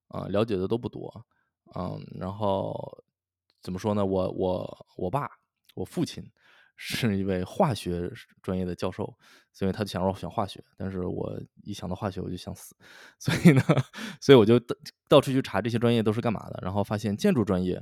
[0.08, 1.24] 啊了解的都不多，
[1.74, 3.04] 嗯，然后。
[3.64, 4.04] 怎么说呢？
[4.04, 5.30] 我我我爸，
[5.74, 6.28] 我父亲
[6.74, 9.16] 是一位化学专业的教授，
[9.52, 10.60] 所以他就想让我选化学。
[10.76, 12.74] 但是我一想到化学，我就想死。
[13.20, 13.62] 所以呢，
[14.20, 14.58] 所以我就
[15.08, 16.58] 到处去查这些专业都是干嘛的。
[16.60, 17.80] 然后发现建筑专业，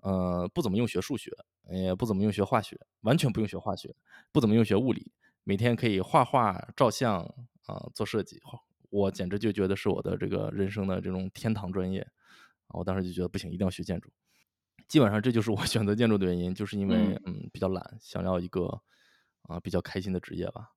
[0.00, 1.30] 呃，不怎么用学数学，
[1.70, 3.94] 也不怎么用学化学，完全不用学化学，
[4.32, 5.12] 不怎么用学物理，
[5.48, 7.20] 每天可以画画、照相
[7.66, 8.42] 啊，做设计。
[8.90, 12.04] 我简直就觉得是我的这个人生的这种天堂专业。
[12.70, 14.10] 我当时就觉得不行，一定要学建筑。
[14.88, 18.82] 基本上这就是我 选择建筑的原因，就是因为嗯比较懒，想要一个
[19.42, 20.72] 啊比较开心的职业吧。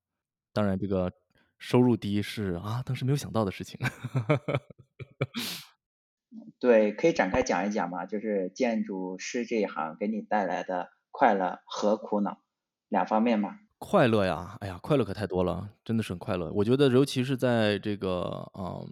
[0.54, 1.12] 当然，这个
[1.58, 3.80] 收入低是啊当时没有想到的事情。
[6.60, 8.06] 对，可以展开讲一讲嘛？
[8.06, 12.44] 就是建筑师这一行给你带来的快乐和苦恼
[12.88, 13.62] 两方面吗？
[13.82, 16.52] 快乐呀，哎呀，快乐可太多了，真的是很快乐。
[16.52, 18.86] 我觉得，尤其是在这个嗯。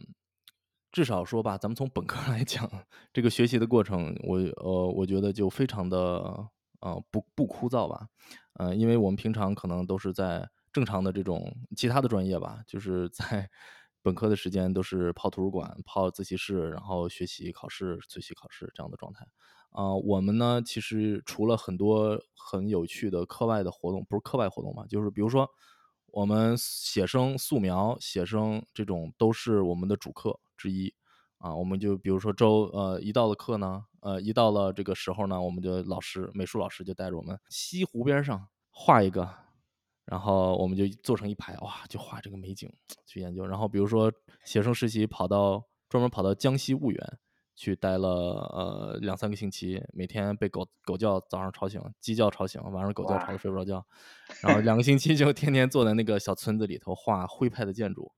[0.89, 2.67] 至少说吧，咱们从本科来讲，
[3.13, 5.97] 这个学习的过程，我呃，我觉得就非常的
[6.79, 8.07] 呃不不枯燥吧，
[8.53, 13.47] 呃，因为我们平常可能都是在正常的这种其他的专业吧，就是在
[14.01, 19.27] 本科的时间都是泡图书馆、泡自习室，然后学习、考试、学习、考试这样的状态。
[19.71, 25.49] 啊，我们呢，其实除了很多很有趣的课外的活动，不是课外活动嘛，就是比如说
[26.07, 30.39] 我们写生、素描、写生这种都是我们的主课。
[30.57, 30.91] 之一
[31.37, 39.29] 啊，我们就比如说周呃一到了课呢，呃一到了这个时候呢，我们就老师美术老师就带着我们西湖边上画一个，
[40.05, 42.73] 然后我们就坐成一排哇，就画这个美景
[43.05, 43.45] 去研究。
[43.45, 44.11] 然后比如说
[44.45, 47.19] 写生实习跑到专门跑到江西婺源
[47.57, 53.85] 去待了呃两三个星期，每天被狗狗叫早上吵醒，鸡叫吵醒，晚上狗叫吵得睡不着觉，
[54.41, 58.13] 然后两个星期就天天坐在那个小村子里头画徽派的建筑。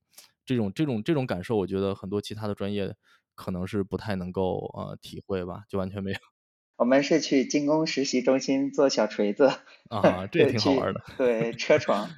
[0.45, 2.93] 这种这种这种感受，我觉得很多其他的专业
[3.33, 6.17] 可能是不太能够呃体会吧，就完全没有。
[6.77, 9.51] 我们是去精工实习中心做小锤子
[9.89, 11.01] 啊，这也挺好玩的。
[11.17, 12.09] 对，车床。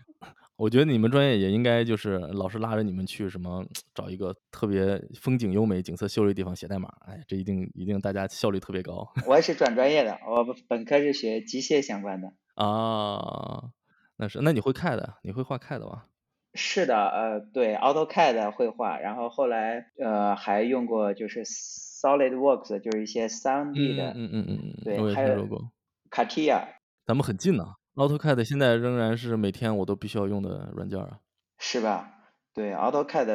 [0.62, 6.88] 我觉得你们专业也应该就是老师拉着你们去什么找一个特别风景优美、景色秀丽的地方写代码。
[7.08, 9.12] 哎，这一定一定大家效率特别高。
[9.26, 12.32] 我也是转专业的，我本科是学机械相关的。
[12.54, 13.71] 啊，
[14.17, 16.06] 那是那你会 CAD，你会画 CAD 吧？
[16.54, 25.47] 是的，呃，对，AutoCAD 绘画，然后后来呃还用过就是 SolidWorks，就是一些三 D 的，嗯嗯嗯嗯，对，还有
[26.12, 26.67] Katia。
[27.08, 31.19] 咱们很近呢，AutoCAD 现在仍然是每天我都必须要用的软件啊。
[31.58, 32.13] 是吧？
[32.54, 33.27] 对，AutoCAD，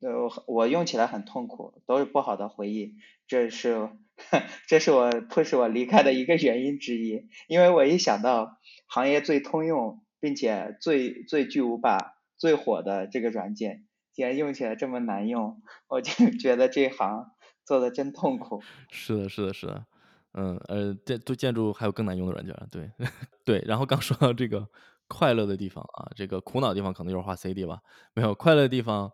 [0.00, 2.94] 呃，我用起来很痛苦，都是不好的回忆，
[3.26, 3.90] 这是
[4.68, 12.14] 这是我迫使我离开的一个原因之一，因为我一想到行业最通用并且最最巨无霸。
[12.40, 17.32] 最火的这个软件，竟然用起来这么难用，我就觉得这行
[17.66, 18.62] 做的真痛苦。
[18.90, 19.84] 是的，是的，是的，
[20.32, 22.90] 嗯，呃，建对建筑还有更难用的软件，对，
[23.44, 23.62] 对。
[23.66, 24.68] 然后刚说到这个
[25.08, 27.80] 快乐的地方啊，这个苦恼的地方可能就是画 CD 吧，
[28.14, 29.10] 没有快乐的地方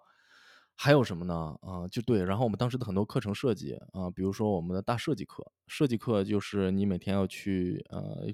[0.74, 1.56] 还有什么呢？
[1.62, 2.22] 啊，就对。
[2.24, 8.26] 然后我们当时的很多课程设计啊，比如说我们的大设计课，设计课就是你每天要去呃。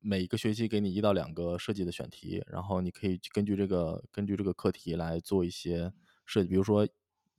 [0.00, 5.92] 每一个学期给你一到两个设计的选题，然后你可以根据这个根据这个课题来做一些
[6.24, 6.48] 设计。
[6.48, 6.86] 比如说，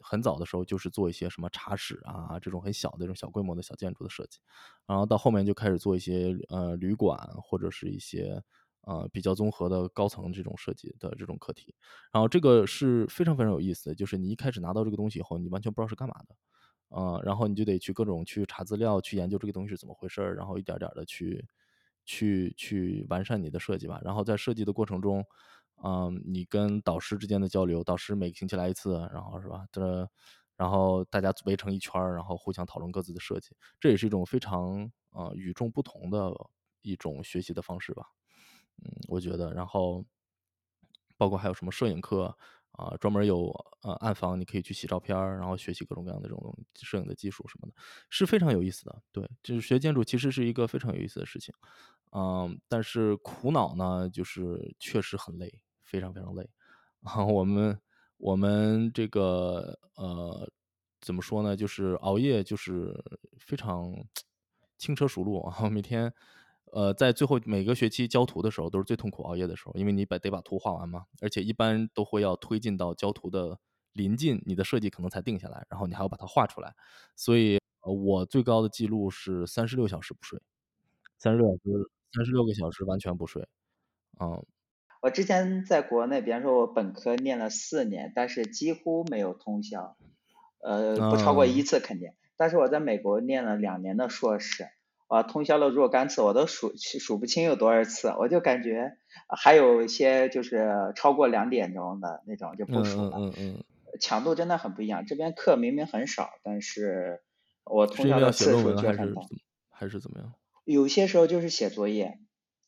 [0.01, 4.39] 很早的时候就是做一些什么茶室啊这种很小的这种小规模的小建筑的设计，
[4.85, 8.41] 然后到后面就开始做一些呃旅馆或者是一些
[8.81, 11.75] 呃比较综合的高层这种设计的这种课题。
[12.11, 16.35] 然后这个是非常非常有意思的，就是你一开始拿到这个东西以后，你完全不知道是干嘛的，
[16.89, 21.45] 呃，然后你就得去各种去查资料，去研究这个东西是怎么回事儿，然后一点点的去。
[22.05, 25.23] 去去完善你的设计吧，然后在设计的过程中，
[25.83, 29.65] 嗯，你跟导师之间的交流，导师每个星期来一次，然后是吧？
[29.71, 30.07] 这，
[30.57, 36.31] 然后大家围成一圈儿，然后互相讨论各自的设计，这也是一种非常呃与众不同的
[36.81, 38.03] 一种学习的方式吧。
[38.83, 40.05] 嗯，我觉得，然后
[41.17, 42.35] 包括还有什么摄影课
[42.71, 43.51] 啊，专门有
[43.81, 47.73] 呃暗房，你可以去洗照片儿，然后学习各种各样的这种摄影的技术什么的，
[48.09, 49.01] 是非常有意思的。
[49.11, 51.53] 对，就是学建筑其实是一个非常有意思的事情。
[52.11, 55.61] 嗯，但是苦恼呢，就是确实很累。
[55.89, 56.47] 非常非常累，
[57.03, 57.79] 啊， 我们
[58.17, 60.49] 我们这个呃，
[61.01, 61.55] 怎么说呢？
[61.55, 62.93] 就是熬夜，就是
[63.39, 63.91] 非常
[64.77, 65.67] 轻车熟路啊。
[65.69, 66.13] 每天
[66.71, 73.57] 呃，在最后每个学期交图的时候，都是最痛苦熬夜的时候，因为你把得把图画完嘛，而且一般都会要推进到交图的
[73.93, 76.75] 临近，你的设计可能才定下来，然后你还要把它画出来。
[77.15, 80.39] 所以，我最高的记录是三十六小时不睡，
[81.19, 83.47] 三十六小时，三十六个小时完全不睡，
[84.21, 84.45] 嗯。
[85.01, 89.95] 我之前在国内，比方说我本科念了四年，但是几乎没有通宵，
[90.61, 92.11] 呃，不超过一次肯定。
[92.35, 94.67] 但是我在美国念了两年的硕士，
[95.07, 98.13] 啊，通宵了若干次，我都数数不清有多少次。
[98.19, 98.97] 我就感觉
[99.27, 103.13] 还有一些就是超过两点钟的那种就不数了。
[103.17, 103.63] 嗯嗯嗯。
[104.01, 107.21] 强度真的很不一样，这边课明明很少，但是
[107.63, 109.21] 我通宵的次数却很大。
[109.69, 110.33] 还是怎么样？
[110.65, 112.19] 有些时候就是写作业，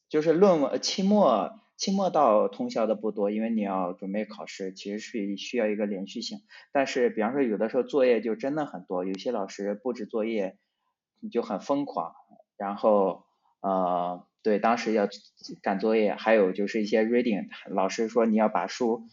[0.07, 1.59] 就是论文期末。
[1.81, 6.41] 期末到通宵的不多，因为你要准备考试，其实是需要一个连续性。
[6.71, 10.59] 但是，比方说有的时候作业就真的很多，有些老师布置作业
[11.31, 12.13] 就很疯狂。
[12.55, 13.23] 然后，
[13.61, 15.07] 呃，对，当时要
[15.63, 19.07] 赶作业，还有就是一些 reading，老师说你要把书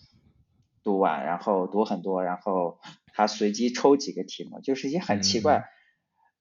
[0.84, 2.80] 读完，然后读很多，然后
[3.14, 5.64] 他随机抽几个题目，就是一些很奇怪。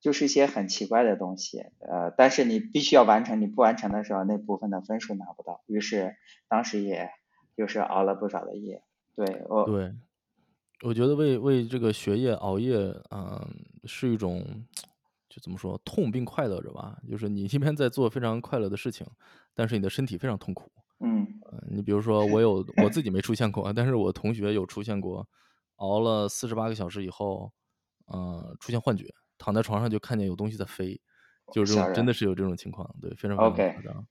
[0.00, 5.62] 就是一些很奇怪的东西，呃，但是你必须要完成，你不完成的时候，那部分的分数拿不到。
[5.66, 6.16] 于是
[6.48, 7.10] 当时也
[7.56, 8.82] 就是熬了不少的夜。
[9.16, 9.92] 对，我对，
[10.84, 12.76] 我觉得为为这个学业熬夜，
[13.10, 13.44] 嗯，
[13.84, 14.44] 是一种
[15.28, 16.96] 就怎么说，痛并快乐着吧。
[17.10, 19.04] 就是你一边在做非常快乐的事情，
[19.52, 20.70] 但是你的身体非常痛苦。
[21.00, 21.26] 嗯，
[21.68, 25.26] 你比如说，我有我自己没出现过，但是我同学有出现过，
[25.76, 27.52] 熬了四十八个小时以后，
[28.12, 29.12] 嗯，出现幻觉。
[29.38, 31.00] 躺在床上就看见有东西在飞，
[31.52, 34.06] 就是这种，真的是有这种情况，对，非常非常夸张。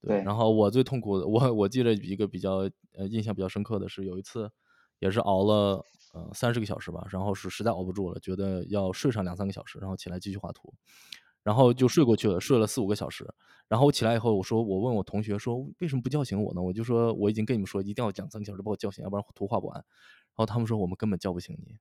[0.00, 4.50] 对，然后我最痛苦的，我我记得一个比较呃印象比较深刻的是，有一次
[4.98, 10.74] 也是熬了呃三十个小时吧，然后是实在熬不住了，觉得要睡上两三个小时，然后起来继续画图，
[11.44, 13.32] 然后就睡过去了，睡了四五个小时，
[13.68, 16.60] 然后我起来以后，我说我问我同学说为什么不叫醒我呢？
[16.60, 19.76] 我就说我已经跟你们说一定要讲三个小时把我叫醒，要不然图画不完。
[19.76, 19.84] 然
[20.34, 21.76] 后他们说我们根本叫不醒你。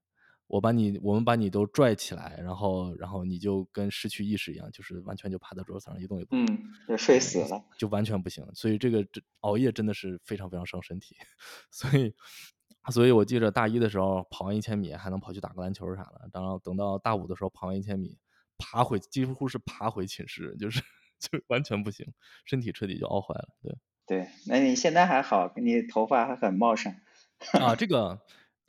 [0.52, 8.46] 我把你，我们把你都拽起来，然后，然后你就跟失去意识一样，就是完全就趴在桌子上一动也不动，嗯，就睡死了，就完全不行。
[8.54, 11.16] 所以这个这熬夜真的是非常非常伤身体。
[11.72, 12.14] 所以，
[12.92, 18.18] 所以我记着大一的时候跑完一千米还能跑去打个篮球啥的，然后等到大五的时候跑完一千米，
[18.58, 20.82] 爬回几乎是爬回寝室，就是
[21.18, 22.06] 就完全不行，
[22.44, 23.48] 身体彻底就熬坏了。
[23.64, 26.94] 对对，那你现在还好，你头发还很茂盛
[27.58, 28.20] 啊，这个。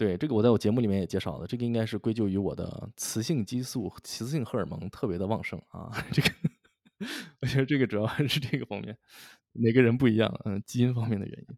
[0.02, 5.92] 对这个，我在我节目里面也介绍了，这个应该是归咎于我的雌性激素、雌性荷尔蒙特别的旺盛啊。
[6.12, 6.28] 这个，
[7.40, 8.98] 我觉得这个主要还是这个方面，
[9.52, 11.56] 每个人不一样，嗯，基因方面的原因。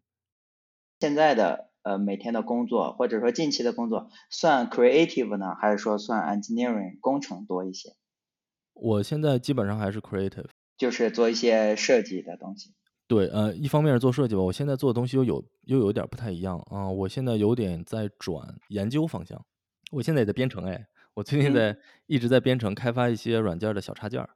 [0.99, 7.95] 现在的呃每天的工作，或者说近期的工作，算 creative 呢，还是说算 engineering 工程多一些？
[8.73, 12.73] 我现在基本上还是 creative，就是做一些设计的东西。
[13.07, 16.89] 对，呃，一方面是做设计吧，我现在做的东西又有又有点不太一样啊。
[16.89, 19.39] 我现在有点在转研究方向，
[19.91, 21.77] 我现在也在编程哎，我最近在
[22.07, 24.29] 一直在编程，开发一些软件的小插件儿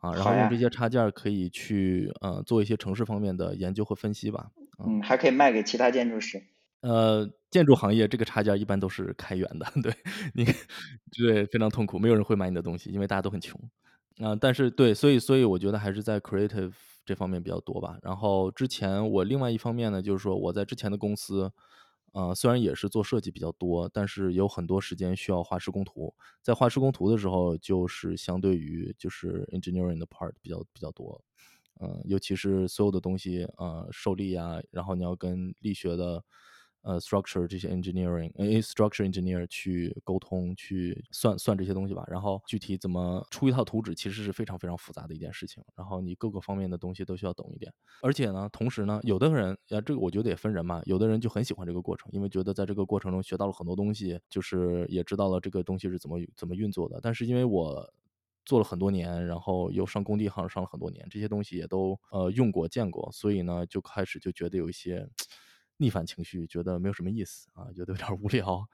[0.00, 4.52] 啊，然后用这些插件可以去呃做一些城市方面的研究和分析吧。
[4.78, 6.40] 嗯，还可以卖给其他建筑师。
[6.82, 9.92] 呃，建筑行业这个插件一般都是开源的， 对
[10.34, 10.44] 你
[11.10, 13.60] 对非常痛苦，没有人会买你的东西，因为大家都很穷
[14.18, 14.36] 啊。
[14.40, 16.70] 但是对，所以所以我觉得还是在 creative。
[17.04, 17.98] 这方面比较多吧。
[18.02, 21.52] 然后之前我另外一方面呢，就是说我在之前的公司，
[22.12, 26.14] 呃，虽然也是做设计比较多，但是有很多时间需要画施工图。
[26.42, 31.22] 在画施工图的时候，就是相对于就是 engineering 的 part 比较比较多，
[31.80, 36.24] 嗯，尤其是所有的东西，呃，受力啊，然后你要跟力学的。
[36.82, 42.04] 呃，structure 这些 engineering，呃，structure engineer 去沟通、去算算这些东西吧。
[42.08, 45.62] 然后具体怎么出一套图纸，其实是非常非常复杂的一件事情。
[45.76, 47.72] 然后你各个方面的东西都需要懂一点。
[48.02, 50.82] 而且呢，同时呢，有的人呀，这个我觉得也分人嘛。
[50.84, 56.98] 有的人就很喜欢这个过程，因为觉得在这个过程中学到了很多东西，就是也知道了这个东西是怎么怎么运作的。
[57.00, 57.88] 但是因为我
[58.44, 65.08] 做了很多年，然后又上工地行上了很多年，这些东西也都呃用过见过，所以呢，就开始就觉得有一些。
[65.82, 68.68] 逆反情绪，觉得没有什么意思啊，觉得有点无聊，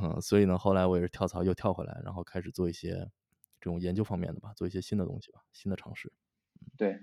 [0.00, 3.10] 嗯，所以呢，后来我也是跳槽又跳回来，然后开始做一些
[3.60, 6.10] 这种研究方面的吧，做一些新的东西吧，新的尝试。
[6.78, 6.98] 对，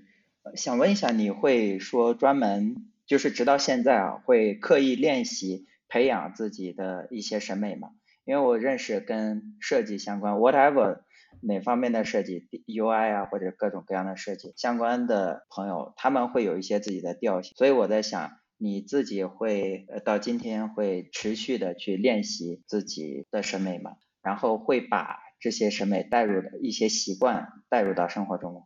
[0.56, 7.92] 想问一下，你会说专门就是直到现在啊，会刻意练习培养自己的一些审美吗？
[8.26, 11.02] 因为我认识跟设计相关，whatever
[11.42, 18.32] 哪方面的设计，UI 啊或者各种各样的设计相关的朋友，他们会有一些自己的调性，所以我在想，
[18.62, 23.94] 你自己会到今天会持续的去练习自己的审美吗？
[24.22, 28.62] 然后会把这些审美带入的一些习惯带入到生活中吗？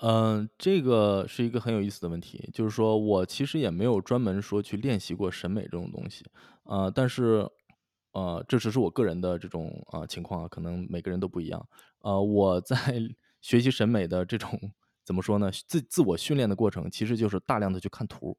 [0.00, 6.24] 嗯，这个是一个很有意思的问题，就是说我其实也没有专门说去练习过审美这种东西，
[6.64, 7.48] 呃，但是。
[8.12, 11.68] 呃，这只是我个人的这种呃情况啊，可能每个人都不一样。
[12.00, 12.76] 呃，我在
[13.42, 14.58] 学习审美的这种
[15.04, 15.50] 怎么说呢？
[15.68, 18.36] 自自我训练的过程，其实就是大量的去看图，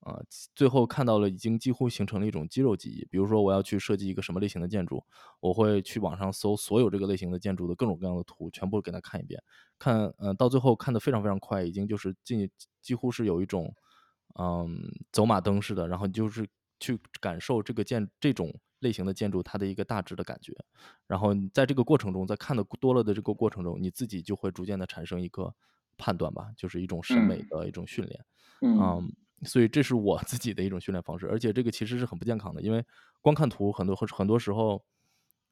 [0.00, 0.20] 啊，
[0.54, 3.06] 最后看到了已经几乎形成了一种肌肉记忆。
[3.10, 5.04] 比如说，我要去设计一个什么类型的建筑，
[5.40, 9.42] 我会去网上搜所有这个类型的建筑的各种各样的图，全部给他看一遍。
[9.78, 13.74] 看，呃，到最后看的非常非常快，已经就是近几乎是有一种
[14.38, 14.78] 嗯
[15.12, 16.46] 走马灯似的，然后你就是
[16.78, 18.52] 去感受这个建这种。
[18.80, 20.54] 类型的建筑，它的一个大致的感觉，
[21.06, 25.54] 然后在这个过程中，在看的多了的这个过程中，你自己就会逐渐的产生一个
[25.98, 28.24] 判断吧，就是一种审美的一种训练，
[28.62, 29.12] 嗯，
[29.44, 32.84] 所以这是我自己的一种训练方式，而且这个其实是很不健康的，因为
[33.20, 34.84] 光看图，很多很多时候，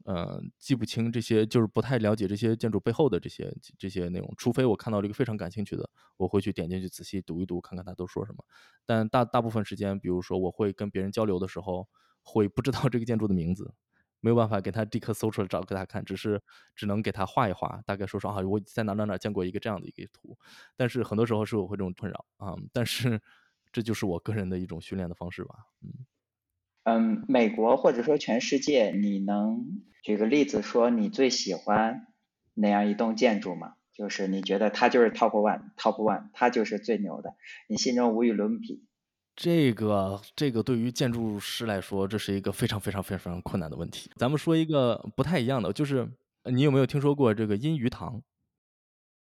[0.05, 8.45] 呃，记不清这些，就是不太了解这些建筑背后的这些这些内容，除非我看到这个非常感兴趣的，我会去点进去仔细读一读，看看他都说什么，
[8.87, 11.89] 但大大部分时间，比如说我会跟别人交流的时候。
[12.31, 13.73] 会不知道这个建筑的名字，
[14.21, 16.43] 没有办法给他立刻搜出来找给他看，只是
[16.75, 20.37] 只能给他画一画，大概说说啊，我在哪哪哪见过一个这样的一个图。
[20.77, 23.19] 但是很多时候是我会这种困扰啊，但是
[23.73, 25.55] 这就是我个人的一种训练的方式吧。
[25.83, 26.07] 嗯
[26.85, 32.07] 嗯，美国或者说全世界，你能举个例子说你最喜欢
[32.55, 33.75] 哪样一栋建筑吗？
[33.93, 37.35] 就是你觉得它就是 top one，top one，它就是最牛的，
[37.69, 38.87] 你心中无与伦比。
[39.37, 44.11] 这个这个对于建筑师来说，这是一个非常非常非常非常困难的问题。
[44.17, 46.09] 咱们说一个不太一样的，就是
[46.45, 48.23] 你有没有听说过这个阴鱼堂？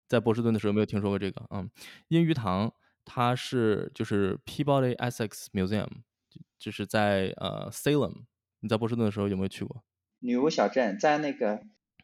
[0.09, 1.45] 在波士顿的时候有没有听说过这个？
[1.49, 1.69] 嗯，
[2.09, 2.73] 阴鱼堂
[3.05, 5.87] 它是就是 Peabody Essex Museum，
[6.57, 8.23] 就是在呃 Salem。
[8.59, 9.83] 你在波士顿的时候有没有去过？
[10.19, 11.61] 女巫小镇在那个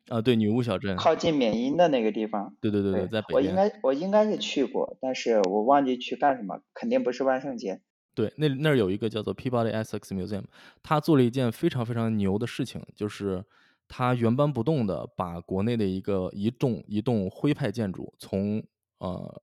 [0.10, 2.54] 啊，对，女巫小镇靠近缅因的那个地方。
[2.60, 7.82] 对对对对，在北我应该我应该是去过，但是我忘记去干什么，肯定不是万圣节。
[8.14, 10.44] 对，那那儿有一个叫做 Peabody Essex Museum，
[10.84, 13.46] 他做了一件非常非常牛的事情，就是
[13.88, 18.62] 他原搬不动的把国内的一个一栋一栋徽派建筑从
[18.98, 19.42] 呃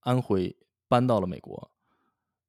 [0.00, 0.56] 安徽
[0.88, 1.70] 搬到了美国，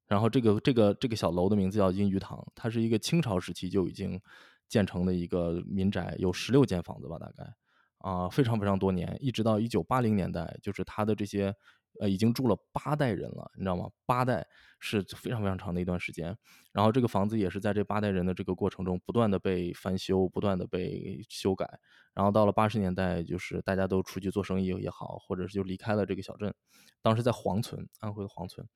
[0.06, 4.20] 然后这个这个这个小楼的名字叫阴鱼堂，它是一个清朝时期就已经
[4.68, 7.54] 建成的一个民宅，有十六间房子吧，大概
[7.98, 11.54] 啊非常非常多年，一直到一九八零年代，就是它的这些。
[11.98, 13.90] 呃，已经住了八代人了，你知道吗？
[14.06, 14.46] 八代
[14.78, 16.36] 是非常非常长的一段时间。
[16.72, 21.68] 然后这个房子也是在这八代人的这个过程中，不断的被翻修，不断的被修改。
[22.14, 26.54] 然后到了八十年代，就是大家都出去做生意也好，或者是就离开了这个小镇。
[27.02, 28.66] 当时在黄村，安徽的黄村，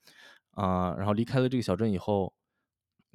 [0.51, 2.35] 啊，然后离开了这个小镇以后，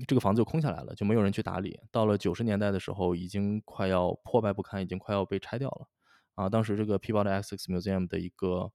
[0.08, 1.80] 这个房子就空下来了，就没有人去打理。
[1.92, 5.88] 到了九十年代的时候，已经快要破败不堪，已经快要被拆掉了。
[6.36, 8.72] 啊，当时这个 p about x Museum 的一个。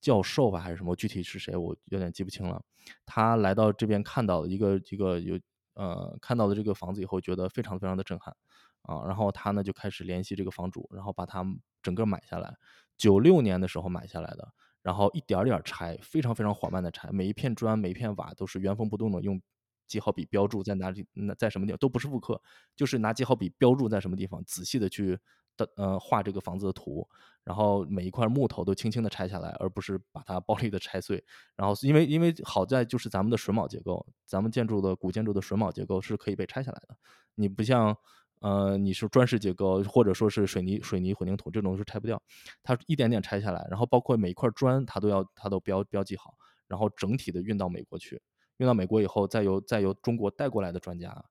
[0.00, 0.94] 教授吧还是什么？
[0.94, 2.62] 具体是谁我有点记不清了。
[3.04, 5.38] 他来到这边看到一个一个有
[5.74, 8.34] 呃看到了这个房子以后，觉得非常非常的震撼
[8.82, 9.04] 啊。
[9.06, 11.44] 然后他呢就开始联系这个房主，然后把它
[11.82, 12.54] 整个买下来。
[12.96, 19.40] 九六年的时候买下来的，然后一点点拆，非常非常缓慢的拆，每一片砖每一片瓦都是原封不动的用
[19.86, 22.40] 记号笔标注在哪里，那在什么地方都不是复刻，
[22.74, 25.18] 就是拿记号笔标注在什么地方，仔细的去。
[25.58, 27.08] 的呃画这个房子的图，
[27.42, 31.24] 然后每一块木头都轻轻的拆下来，而不是把它暴力的拆碎。
[31.56, 36.94] 然后因为因为好在就是咱们的榫卯结构，咱们建筑的古建筑的榫卯结构是可以被拆下来的。
[37.36, 37.96] 你不像
[38.40, 42.22] 呃你是砖石结构或者说是水泥水泥混凝土这种是拆不掉，
[42.62, 46.34] 它一点点拆下来，然后包括每一块砖它都要它都标标记好，
[46.68, 48.20] 然后整体的运到美国去，
[48.58, 51.24] 运到美国以后再由再由中国带过来的专家。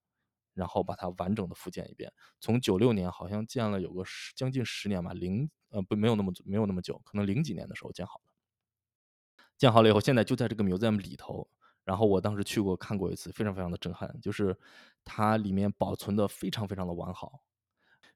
[0.53, 2.09] 然后把它完整的复建一遍，
[2.39, 8.31] 从九六年好像建了有个十将近十年吧，零呃不没有那么没有那么久，可能零几年的时候建好的。
[9.57, 11.45] 建好了以后，现在就在这个 museum 里头。
[11.83, 14.57] 然后我当时去过看过一次，非常非常的震撼，就是
[15.03, 17.44] 它里面保存的非常非常的完好。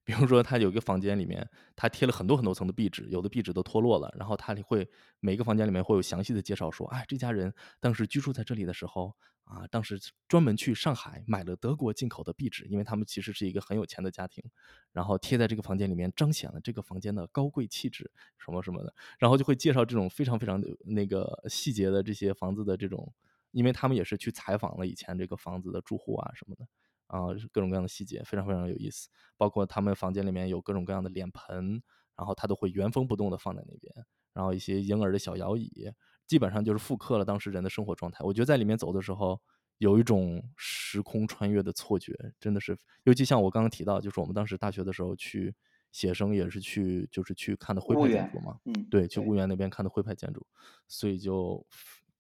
[0.04, 4.90] 比如说，他有一个房间里面，他贴了很多很多层的壁纸，有的壁纸都脱落了，然后他会
[5.20, 14.44] 每个房间里面会有详细的介绍，说，哎，这家人当时居住在这里的时候啊，当时专门去上海买了德国进口的壁纸，因为他们其实是一个很有钱的家庭，
[14.92, 23.14] 然后贴在这个房间里面，彰显了这个房间的高贵气质什么什么的，然后就会介绍这种非常非常那个细节的这些房子的这种，
[23.52, 26.68] 因为他们也是去采访了以前这个房子的住户啊什么的。
[27.10, 31.82] 啊，各种各样的细节非常非常有意思，包括他们房间里面有各种各样的脸盆，
[32.16, 33.92] 然后他都会原封不动的放在那边，
[34.32, 35.92] 然后一些婴儿的小摇椅，
[36.28, 38.24] 基本上就是复刻了当时人的生活状态。
[38.24, 39.42] 我觉得在里面走的时候，
[39.80, 45.56] 有一种时空穿越的错觉，真的是，尤其像我刚刚提到，就是我们当时大学的时候去
[45.92, 50.46] 写生，也是去就是去看的徽派建筑嘛，嗯，对，去婺源那边看的徽派建筑，
[50.88, 51.66] 所以就。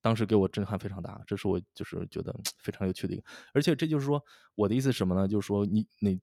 [0.01, 3.23] 当时给我震撼非常大，这是我就是觉得非常有趣的一个，
[3.53, 4.23] 而且这就是说
[4.55, 5.27] 我的意思是什么呢？
[5.27, 6.19] 就是说你你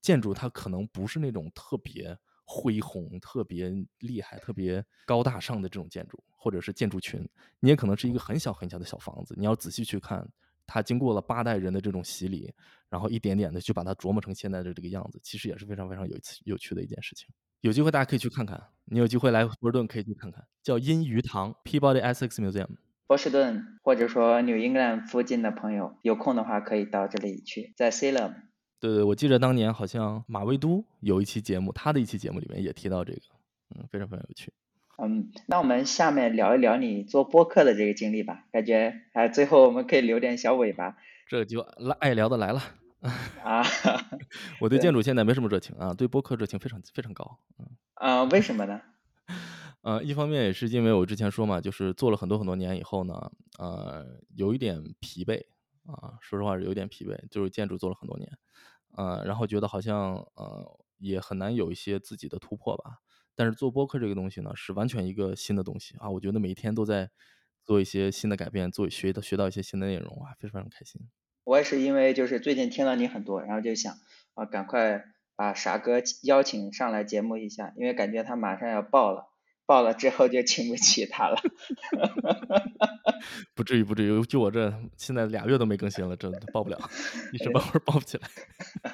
[0.00, 9.34] 建筑它可能不是那种特别恢宏、特别厉害、特别高大上的这种建筑，或者是建筑群，你也可能是一个很小很小的小房子。
[9.36, 10.26] 你要仔细去看，
[10.66, 12.52] 它经过了八代人的这种洗礼，
[12.88, 17.28] 然后一点点的去把它琢磨成现在的这个样子，其实也是非常非常有有趣的一件事情。
[17.60, 22.68] 有机会大家可以去看看，你有机会来波士顿可以去看看，叫阴鱼塘 （Peabody Essex Museum）。
[23.10, 28.34] 波士顿或者说纽英格兰附近的朋友，有空的话可以到这里去，在 Salem。
[28.78, 33.20] 对对，我记得当年好像马未都有一期节目，他的一期节目里面也提到这个，
[33.74, 34.52] 嗯，非常非常有趣。
[35.02, 40.96] 嗯，那我们下面聊一聊你做播客的这个经历吧，感觉哎，最后我们可以留点小尾巴。
[41.26, 41.62] 这就
[41.98, 42.62] 爱聊的来了
[43.42, 43.64] 啊！
[44.62, 47.40] 我对建筑现在没什么热情啊，对播客热情非常非常高。
[47.58, 48.80] 嗯啊，为什么呢？
[49.82, 55.42] 呃，一方面也是因为我之前说嘛，就是做了很多很多年以后呢，呃，有一点疲惫
[55.86, 58.30] 啊，说实话是有点疲惫，就是建筑做了很多年，
[58.94, 62.98] 呃，然后觉得好像呃也很难有一些自己的突破吧。
[63.34, 67.10] 但是做播客这个东西呢，是完全一个新的东西啊，我觉得每一天都在
[67.64, 71.00] 做一些新的改变，做学到学到一些新的内容啊，非常非常开心。
[71.44, 73.94] 我也是因为就是最近听了你很多，然后就想
[74.34, 75.04] 啊，赶快
[75.36, 79.29] 把傻哥邀请上来节目一下，因为感觉他马上要爆了。
[79.70, 81.36] 报了之后就请不起他了，
[83.54, 86.76] 不至于不至于，就我这现在俩月都没更新了，真的报不了，
[87.32, 88.28] 一时半会儿报不起来。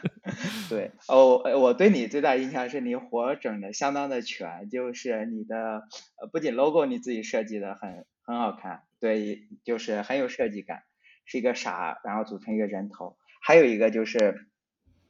[0.68, 5.84] 对，哦，我对你最大印象是你活整的相当的全，就是你的
[6.20, 10.82] 呃不仅 logo 你自己设计的很很好看，对，就是很有设计感，
[11.24, 14.46] 是一个傻，然后组成一个人头，还有一个就是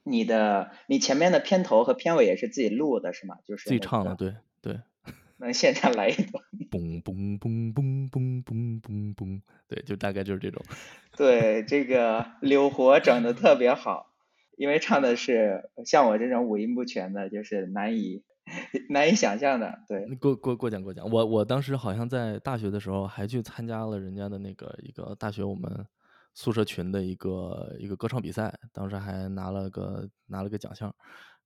[0.05, 3.39] 你的你前面的片头和片尾也是自己录的是吗？
[3.45, 4.79] 就是自己唱的，对对。
[5.39, 6.45] 能现场来一段？
[6.71, 10.63] 嘣嘣嘣嘣嘣嘣嘣嘣，对，就大概就是这种。
[11.17, 14.13] 对，这个柳活整的特别好，
[14.57, 18.25] 因为唱的是像我这种五音不全的，就是难以
[18.91, 19.79] 难以想象的。
[19.89, 21.09] 对，过过过奖过奖。
[21.11, 25.87] 我我当时好像在大学的时候还去参加了人家的那个一个大学我们
[26.35, 30.95] 宿舍群的一个一个歌唱比赛，当时还拿了个拿了个奖项。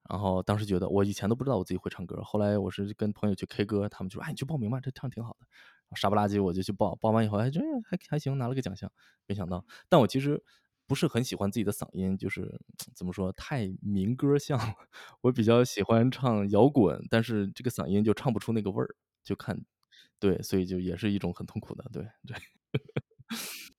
[0.09, 2.21] 然后当时觉得，我以前都不知道我自己会唱歌。
[2.23, 5.47] 后来我是跟朋友去 K 歌，他们就说：“哎，你去报名吧，这唱挺好的。”
[5.97, 8.91] 傻不拉几我就去报，报完以后还觉得还还行，拿了个奖项。
[9.27, 10.43] 没想到，但我其实
[10.87, 12.61] 不是很喜欢自己的嗓音，就是
[12.95, 14.59] 怎么说太民歌像。
[15.21, 18.95] 我比较喜欢唱摇滚，但是这个嗓音就唱不出那个味儿，
[19.25, 19.61] 就看
[20.21, 22.37] 对，所以就也是一种很痛苦的，对对。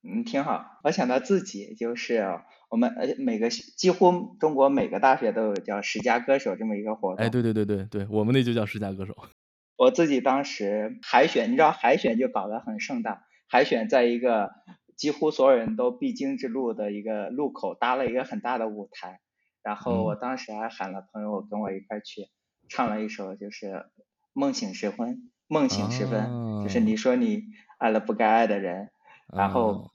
[0.03, 0.79] 嗯，挺好。
[0.83, 2.39] 我想到自己就是
[2.69, 7.23] 我们呃每个几乎中国每个大学都有叫十佳歌手这么一个活动。
[7.23, 9.15] 哎，对对对对对，我们那就叫十佳歌手。
[9.77, 14.51] 我自己当时海选，你知道海选就搞得很盛大，海选在一个
[14.95, 19.19] 几乎所有人都必经之路的一个路口搭了一个很大的舞台，
[19.61, 22.27] 然后我当时还喊了朋友跟我一块去
[22.69, 23.67] 唱了一首就是
[24.33, 25.15] 《梦醒时分》，
[25.47, 27.43] 梦醒时分就是你说你
[27.77, 28.89] 爱了不该爱的人。
[29.33, 29.90] 然后，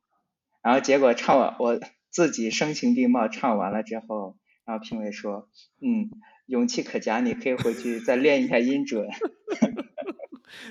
[0.67, 1.79] 然后结果唱完，我
[2.11, 5.49] 自己声情并茂唱完了之后，然后评委说
[5.81, 6.11] ：“嗯，
[6.47, 9.07] 勇气可嘉，你可以回去再练一下音准。”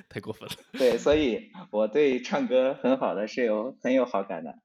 [0.10, 0.56] 太过分了。
[0.74, 4.60] 对，所以我对唱歌很好的是有很有好感的。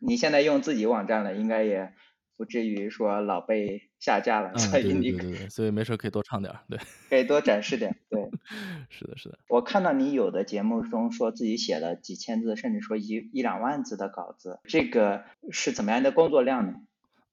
[0.00, 1.92] 你现在用自己网站了，应该也。
[2.36, 5.12] 不至于说老被下架了，所以你
[5.50, 6.78] 所以没事可以多唱点，对，
[7.10, 8.30] 可以多展示点，对，
[8.88, 9.38] 是的，是的。
[9.48, 16.74] 我看到你有的节目中说自己写了几千字，甚至说一一两万字的稿子，这个是怎么样的工作量呢？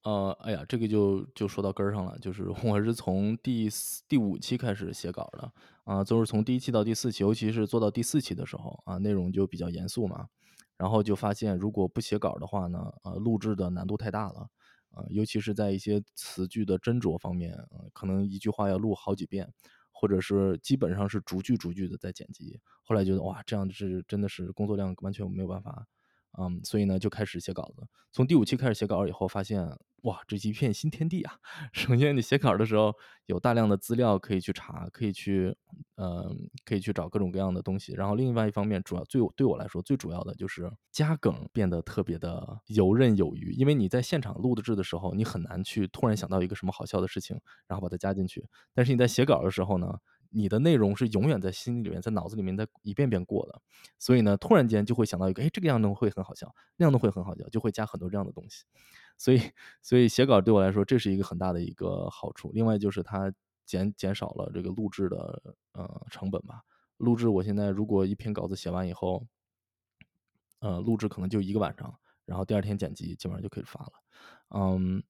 [0.03, 5.51] 呃，哎呀，这个就就说到根儿上了，就是 我是从第四、第五期开始写稿的，
[5.85, 10.27] 啊，就是从第一期到第四期，尤其是做到第四期的时候，啊，内容就比较严肃嘛，
[10.77, 14.49] 然后就发现如果不写稿的话呢，呃，录制的难度太大了。
[14.97, 17.55] 啊，尤其是在一些词句的斟酌方面，
[17.93, 19.47] 可能一句话要录好几遍，
[19.91, 22.59] 或者是基本上是逐句逐句的在剪辑。
[22.83, 25.85] 后来觉得哇，这样是真的是工作量完全没有办法。
[26.37, 27.83] 嗯，所以呢，就开始写稿子。
[28.11, 29.67] 从第五期开始写稿以后，发现
[30.03, 31.33] 哇，这一片新天地啊！
[31.73, 32.93] 首先，你写稿的时候
[33.25, 35.55] 有大量的资料可以去查，可以去，
[35.95, 37.93] 嗯，可以去找各种各样的东西。
[37.93, 43.51] 然后，另外一方面，主要最对我来说最主要的就是加梗变得特别的游刃有余。
[43.53, 48.47] 因为你在现场录制的时候，你很难去突然想到一个什么好笑的事情，然后把它加进去。
[48.73, 49.97] 但是你在写稿的时候呢？
[50.31, 53.61] 你的内容是永远在心里面，在脑子里面在一遍遍过的，
[53.99, 58.65] 所以呢，突然间就会想到一个，哎，这个样弄会很好笑，那样弄会很好笑，就会加很多这样的东西。
[59.17, 59.41] 所以，
[59.81, 62.51] 所以写稿对我来说，这是一个很大的一个好处。
[62.53, 63.31] 另外就是它
[63.65, 65.41] 减减少了这个录制的
[65.73, 66.61] 呃成本吧。
[66.97, 69.25] 录制我现在如果一篇稿子写完以后，
[70.59, 71.93] 呃，录制可能就一个晚上，
[72.25, 73.91] 然后第二天剪辑，基本上就可以发了。
[74.55, 75.03] 嗯。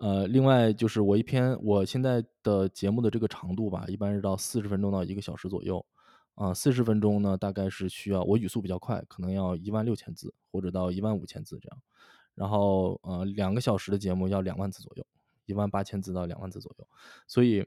[0.00, 5.84] 呃，另外就是我一篇我现在的节目的这个长度吧，一般是到四十分钟到一个小时左右，
[6.34, 11.78] 啊，四十分钟呢大概是需要我语速比较快，可能要一万六千字或者到一万五千字这样，
[12.34, 15.06] 然后呃两个小时的节目要两万字左右，
[15.46, 16.86] 一万八千字到两万字左右，
[17.26, 17.66] 所以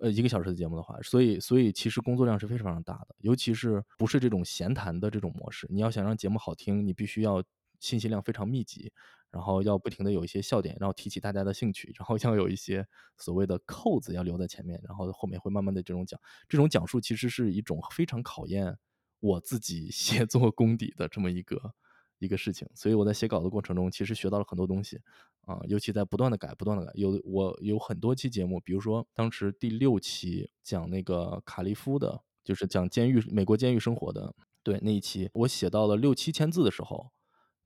[0.00, 7.42] 呃一个小时的节目的话，所以所以其实工作量是非常非常大的，尤其是不是这种闲谈的这种模式，你要想让节目好听，你必须要
[7.80, 8.92] 信息量非常密集。
[9.30, 16.18] 然后要不停的有一些笑点，然后提起大家的兴趣，然后要有一些所谓的扣子要留在前面，然后后面会慢慢的这种讲，
[16.48, 18.78] 这种讲述其实是一种非常考验
[19.20, 21.74] 我自己 写作功底的这么一个
[22.20, 22.66] 一个事情。
[22.74, 24.98] 所以我在写稿的过程中，其实学到了很多东西
[25.42, 26.90] 啊，尤其在不断的改，不断的改。
[26.94, 37.12] 有我有很多期节目，比如说当时第六期讲那个卡利夫的，就是讲监狱美国监狱生活的，对那一期我写到了六七千字的时候。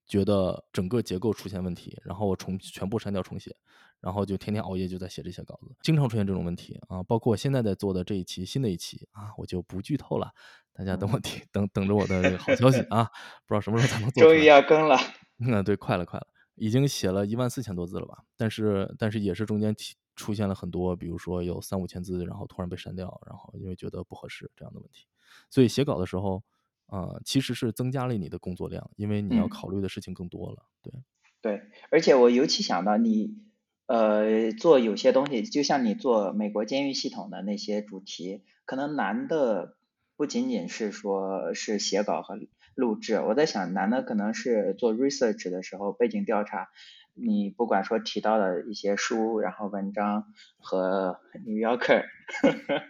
[0.07, 3.57] 觉得整个结构出现问题，然后我重全部删掉重写，
[4.01, 7.03] 然后就天天熬夜就在写这些稿子，经常出现这种问题啊。
[7.03, 10.33] 包括我现在在做的这一期新的一期啊，我就不剧透了，
[10.73, 13.05] 大家等我听等等着我的好消息啊，
[13.47, 14.25] 不知道什么时候才能做。
[14.25, 14.99] 终于要更了，
[15.39, 16.27] 嗯，对，快了快了，
[16.57, 18.19] 已经写了一万四千多字了吧？
[18.37, 19.75] 但是但是也是中间
[20.17, 25.07] 出现了很多，比如说有三五千字，然后突然被删掉，然后因为觉得不合适这样的问题，
[25.49, 26.43] 所以写稿的时候。
[26.87, 30.65] 啊，其实是增加了你的工作量，因为你要考虑的事情更多了。
[30.83, 30.93] 对，
[31.41, 33.39] 对，而且我尤其想到你，
[33.87, 39.77] 呃，做有些东西，就像你做美国监狱系统的那些主题，可能难的
[40.17, 42.39] 不仅仅是说是写稿和
[42.75, 46.69] 录制，我在想难的可能是做 research 的时候背景调查，
[47.15, 52.05] 你不管说提到的一些书，然后文章和 New Yorker，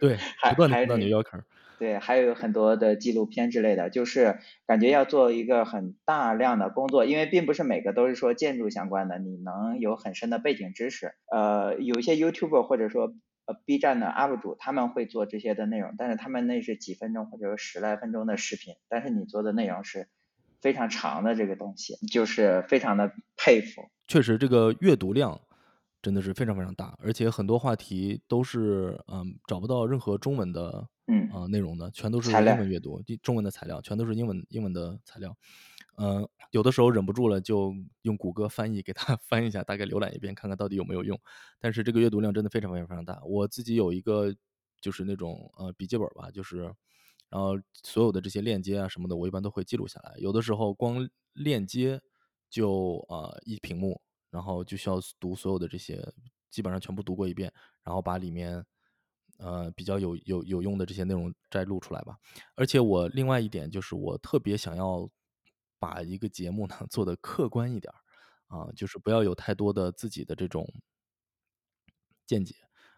[0.00, 0.18] 对，
[0.50, 1.42] 不断的 New Yorker。
[1.82, 11.14] 对，还有很多的纪录片之类的，就是感觉要做一个很大量的工作，因为并不是每个都是说建筑相关的，你能有很深的背景知识。
[11.28, 13.12] 呃，有一些 YouTube 或者说
[13.46, 20.06] 呃 B 站的 UP 主，他们会做这些的内容，但是他们那是几分钟或者十来分钟的视频，但是你做的内容是
[20.60, 23.82] 非常长的这个东西，就是非常的佩服。
[24.06, 25.40] 确实，这个阅读量
[26.00, 30.86] 真的是非常非常大，而且很多话题都是嗯找不到任何中文的。
[31.08, 35.36] 嗯啊，内容的全都是英文阅读，中文的材料全都是英文英文的材料。
[35.96, 41.18] 嗯，有的时候忍不住了，就用谷歌翻译给他 翻译一下，大概浏览一遍，看看到底有没有用。
[41.58, 43.20] 但是这个阅读量真的非常非常非常大。
[43.24, 44.34] 我自己有一个
[44.80, 46.58] 就是那种呃笔记本吧，就是
[47.28, 50.14] 然后所有的这些链接啊什么的，我一般都会记录下来。
[50.18, 52.00] 有的时候光链接
[52.48, 54.00] 就呃一屏幕，
[54.30, 56.00] 然后就需要读所有的这些，
[56.50, 58.64] 基本上全部读过一遍，然后把里面。
[59.42, 62.16] 呃，比较有有有用的这些内容摘录出来吧。
[62.54, 65.08] 而且我另外一点就是，我特别想要
[65.80, 67.92] 把一个节目呢 做的客观一点
[68.46, 70.64] 啊，就是不要有太多的自己的这种
[72.24, 72.54] 见解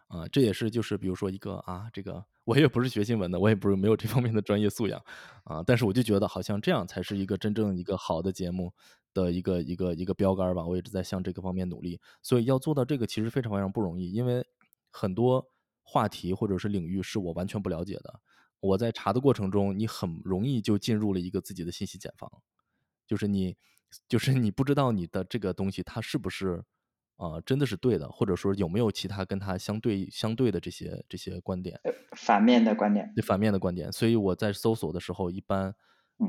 [0.07, 0.27] 啊。
[0.27, 5.03] 这也是就是比如说一个啊，这个我也不是学新闻的，我也不是没有这方面的专业素养
[5.45, 8.71] 啊，但是我就觉得好像这样才是一个真正一个好的节目
[9.13, 10.63] 的一个一个一个标杆吧。
[10.63, 14.45] 我一直在向这个方面努力，所以要做到这个其实非常非常不容易，因为
[14.91, 15.49] 很多。
[15.87, 18.19] 话题或者是领域是我完全不了解的，
[18.59, 22.29] 我在查的过程中，你很容易就进入了一个自己的信息茧房，
[23.05, 23.55] 就是你，
[24.09, 26.63] 就是你不知道你的这个东西它是不是，
[27.17, 31.79] 呃，真的是对的，或者说有没有其他跟它相对相对的这些这些观点，
[32.17, 35.73] 反面的观点，对反面的观点，所以我在搜索的时候，一般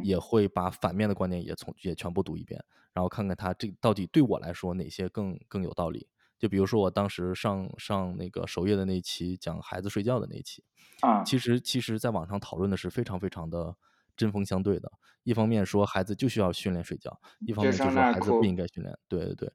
[0.05, 6.07] 也会把反面的观点也从也全部读一遍，然后看看它这到底对我来说哪些更更有道理。
[6.39, 10.62] 就比如说我当时上上那个首页的那一期讲孩子睡觉的那一期，
[11.01, 13.74] 啊，其实其实在网上讨论的是非常非常的
[14.16, 14.91] 针锋相对的。
[15.22, 18.97] 一方面说孩子就需要训练睡觉，一方面就说孩子不应该训练。
[19.09, 19.53] 对对对，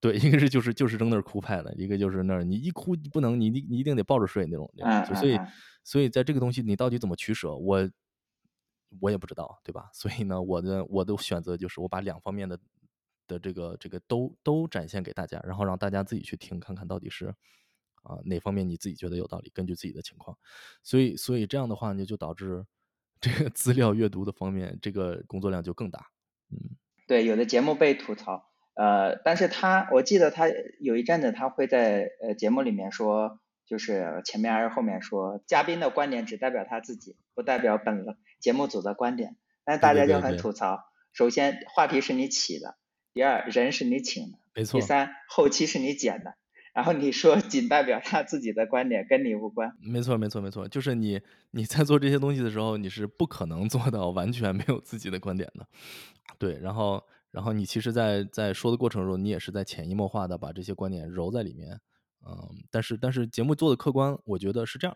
[0.00, 4.72] 对，一个是就是就是扔那儿哭派的，一个就是那儿你一哭不能，你你你一定得抱着睡那种。
[4.78, 5.36] 嗯，所以
[5.82, 7.90] 所以在这个东西你到底怎么取舍，我
[9.00, 9.90] 我也不知道，对吧？
[9.92, 12.56] 所以呢，我的我的选择就是我把两方面的
[13.26, 17.34] 的这个这个都都展现给大家，然后让大家自己去听，看看到底是
[18.02, 20.36] 啊哪方面你自己觉得有道理，根据自己的情况。
[20.82, 22.64] 所以所以这样的话呢，就导致
[23.20, 26.06] 这个资料阅读的方面，这个工作量就更大。
[26.50, 28.50] 嗯，对，有的节目被吐槽。
[28.74, 30.46] 呃，但是他我记得他
[30.80, 38.04] 有一阵子他会在呃节目里面说，就是前面还是后面说，嘉宾的观点只代表他自己，不代表本
[38.40, 39.36] 节目组的观点。
[39.64, 40.80] 但大家就很吐槽，
[41.12, 42.76] 首先话题是你起的，
[43.12, 46.34] 第二人是你请的，没错，第三后期是你剪的，
[46.74, 49.76] 然后你说仅代表他自己的观点，跟你无关。
[49.80, 55.66] 没错，没错，没错，就是你你在做这些东西的时候，你是不可能做到完全没有自己的观点的。
[56.38, 57.02] 对，然后。
[57.32, 61.80] 然后你其实，在在说的过程中，你也是在潜移默化的把这些观点揉在里面，
[62.26, 64.94] 嗯，但是但是节目做的客观，我觉得是这样，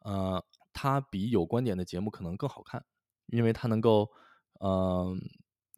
[0.00, 2.84] 呃，它比有观点的节目可能更好看，
[3.28, 4.10] 因为它能够，
[4.58, 5.20] 嗯，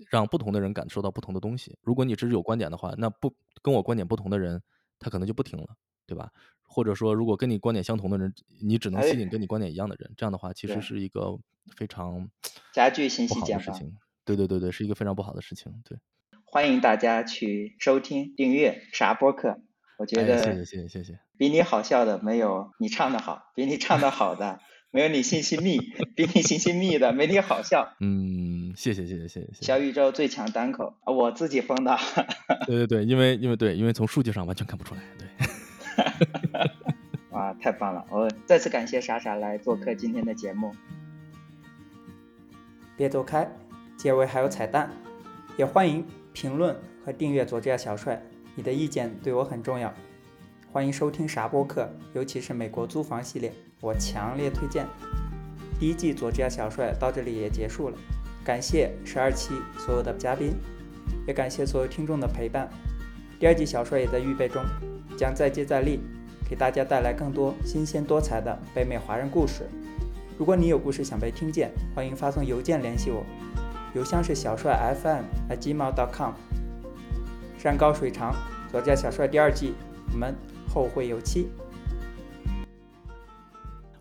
[0.08, 1.76] 让不同的人感受到不同的东西。
[1.82, 4.62] 如果你只是有观点的话，那不跟我观点不同的人，
[4.98, 5.66] 他可能就不听了，
[6.06, 6.30] 对吧？
[6.62, 8.32] 或者说，如果跟你观点相同的人，
[8.62, 11.36] 你只能吸引跟你观点一样的人，这样的话，其实是一个
[11.76, 12.30] 非常
[12.72, 13.76] 加剧信息茧房。
[14.24, 15.82] 对对对对，是一个非常不好的事情。
[15.84, 15.98] 对，
[16.44, 19.60] 欢迎大家去收听订阅啥播客。
[19.98, 21.20] 我觉得谢谢谢谢谢谢。
[21.36, 24.60] 比你好笑的没有你唱的好，比你唱的好的
[24.92, 25.78] 没有你信息密，
[26.16, 27.94] 比你信息密的没你好笑。
[28.00, 29.62] 嗯，谢谢谢谢谢谢。
[29.62, 31.96] 小宇宙最强单口，我自己封的。
[32.66, 35.00] 对对对，因为因为对，因为从数据上完全看不出来。
[35.18, 36.70] 对。
[37.30, 38.04] 哇，太棒了！
[38.10, 40.74] 我再次感谢傻傻来做客今天的节目。
[42.96, 43.48] 别走开。
[43.96, 44.90] 结尾还有彩蛋，
[45.58, 46.74] 也欢迎评论
[47.04, 48.22] 和订阅佐治亚小帅，
[48.54, 49.92] 你的意见对我很重要。
[50.72, 54.86] 欢迎收听啥播客，尤其是美国租房系列，我强烈推荐。
[55.80, 57.98] 第一季佐治亚小帅到这里也结束了，
[58.44, 60.54] 感谢十二期所有的嘉宾，
[61.26, 62.70] 也感谢所有听众的陪伴。
[63.40, 64.62] 第二季小帅也在预备中，
[65.18, 65.98] 将再接再厉，
[66.48, 69.68] 给大家带来更多新鲜多彩的北美华人故事。
[70.38, 73.26] 如果你有故事想被听见，欢迎发送邮件联系我。
[73.92, 76.32] 邮箱是小帅 FM at gmail.com。
[77.58, 78.32] 山高水长，
[78.70, 79.74] 左家小帅第二季，
[80.12, 80.32] 我们
[80.72, 81.48] 后会有期。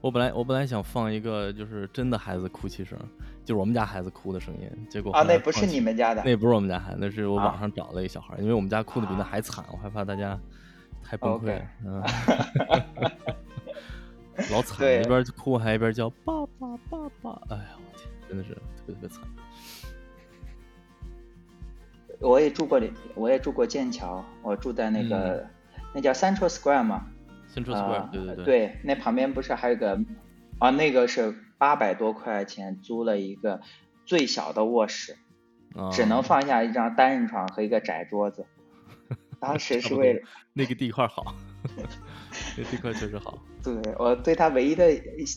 [0.02, 2.98] 我本来我本来想放一个就是真的孩子哭泣声，
[3.44, 10.40] 就是我们家孩子哭的声音，结果啊那不是你们家的，那不是我们家孩子，那是我网上找了一个小孩，因为我们家哭的比那还惨，我害怕大家
[11.04, 12.02] 太崩溃，嗯，
[14.52, 19.22] 老惨，一边哭还一边叫爸爸爸爸，哎呀我天，真的是特别特别惨。
[22.22, 25.46] 我也住过里，我也住过剑桥，我住在那个，
[25.94, 27.08] 那叫 Central Square 吗
[27.54, 28.46] ？Central Square，对对对。
[28.46, 30.00] 对，那旁边不是还有个，
[30.60, 33.60] 啊，那个是八百多块钱租了一个
[34.06, 35.18] 最小的卧室，
[35.92, 38.46] 只能放下一张单人床和一个窄桌子。
[39.40, 40.20] 当时 是为了
[40.54, 41.34] 那个地块好，
[42.58, 43.40] 那地块确实好。
[43.64, 44.86] 对我对他唯一的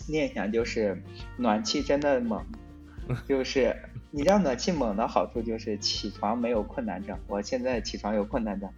[0.09, 1.03] 念想就是
[1.39, 2.45] 暖气真的猛，
[3.27, 3.75] 就是。
[4.15, 7.19] 你知道暖气猛的好处就是起床没有困难症。
[7.27, 8.69] 我现在起床有困难症，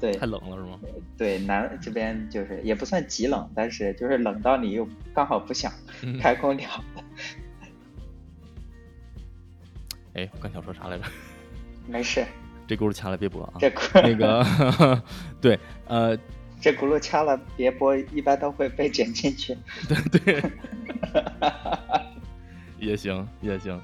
[0.00, 0.78] 对，太冷了是吗？
[1.18, 5.72] 对，南这边就是也不算极冷，但是就是冷到你又刚好不想
[6.20, 6.70] 开空调。
[10.14, 11.04] 哎，我刚想说啥来着？
[11.88, 12.24] 没事，
[12.68, 13.54] 这轱辘掐了别播啊。
[13.58, 15.02] 这那个
[15.40, 15.58] 对，
[15.88, 16.16] 呃，
[16.60, 19.58] 这轱辘掐了别播，一般都会被剪进去。
[19.88, 20.50] 对 对。
[22.78, 23.80] 也行也行，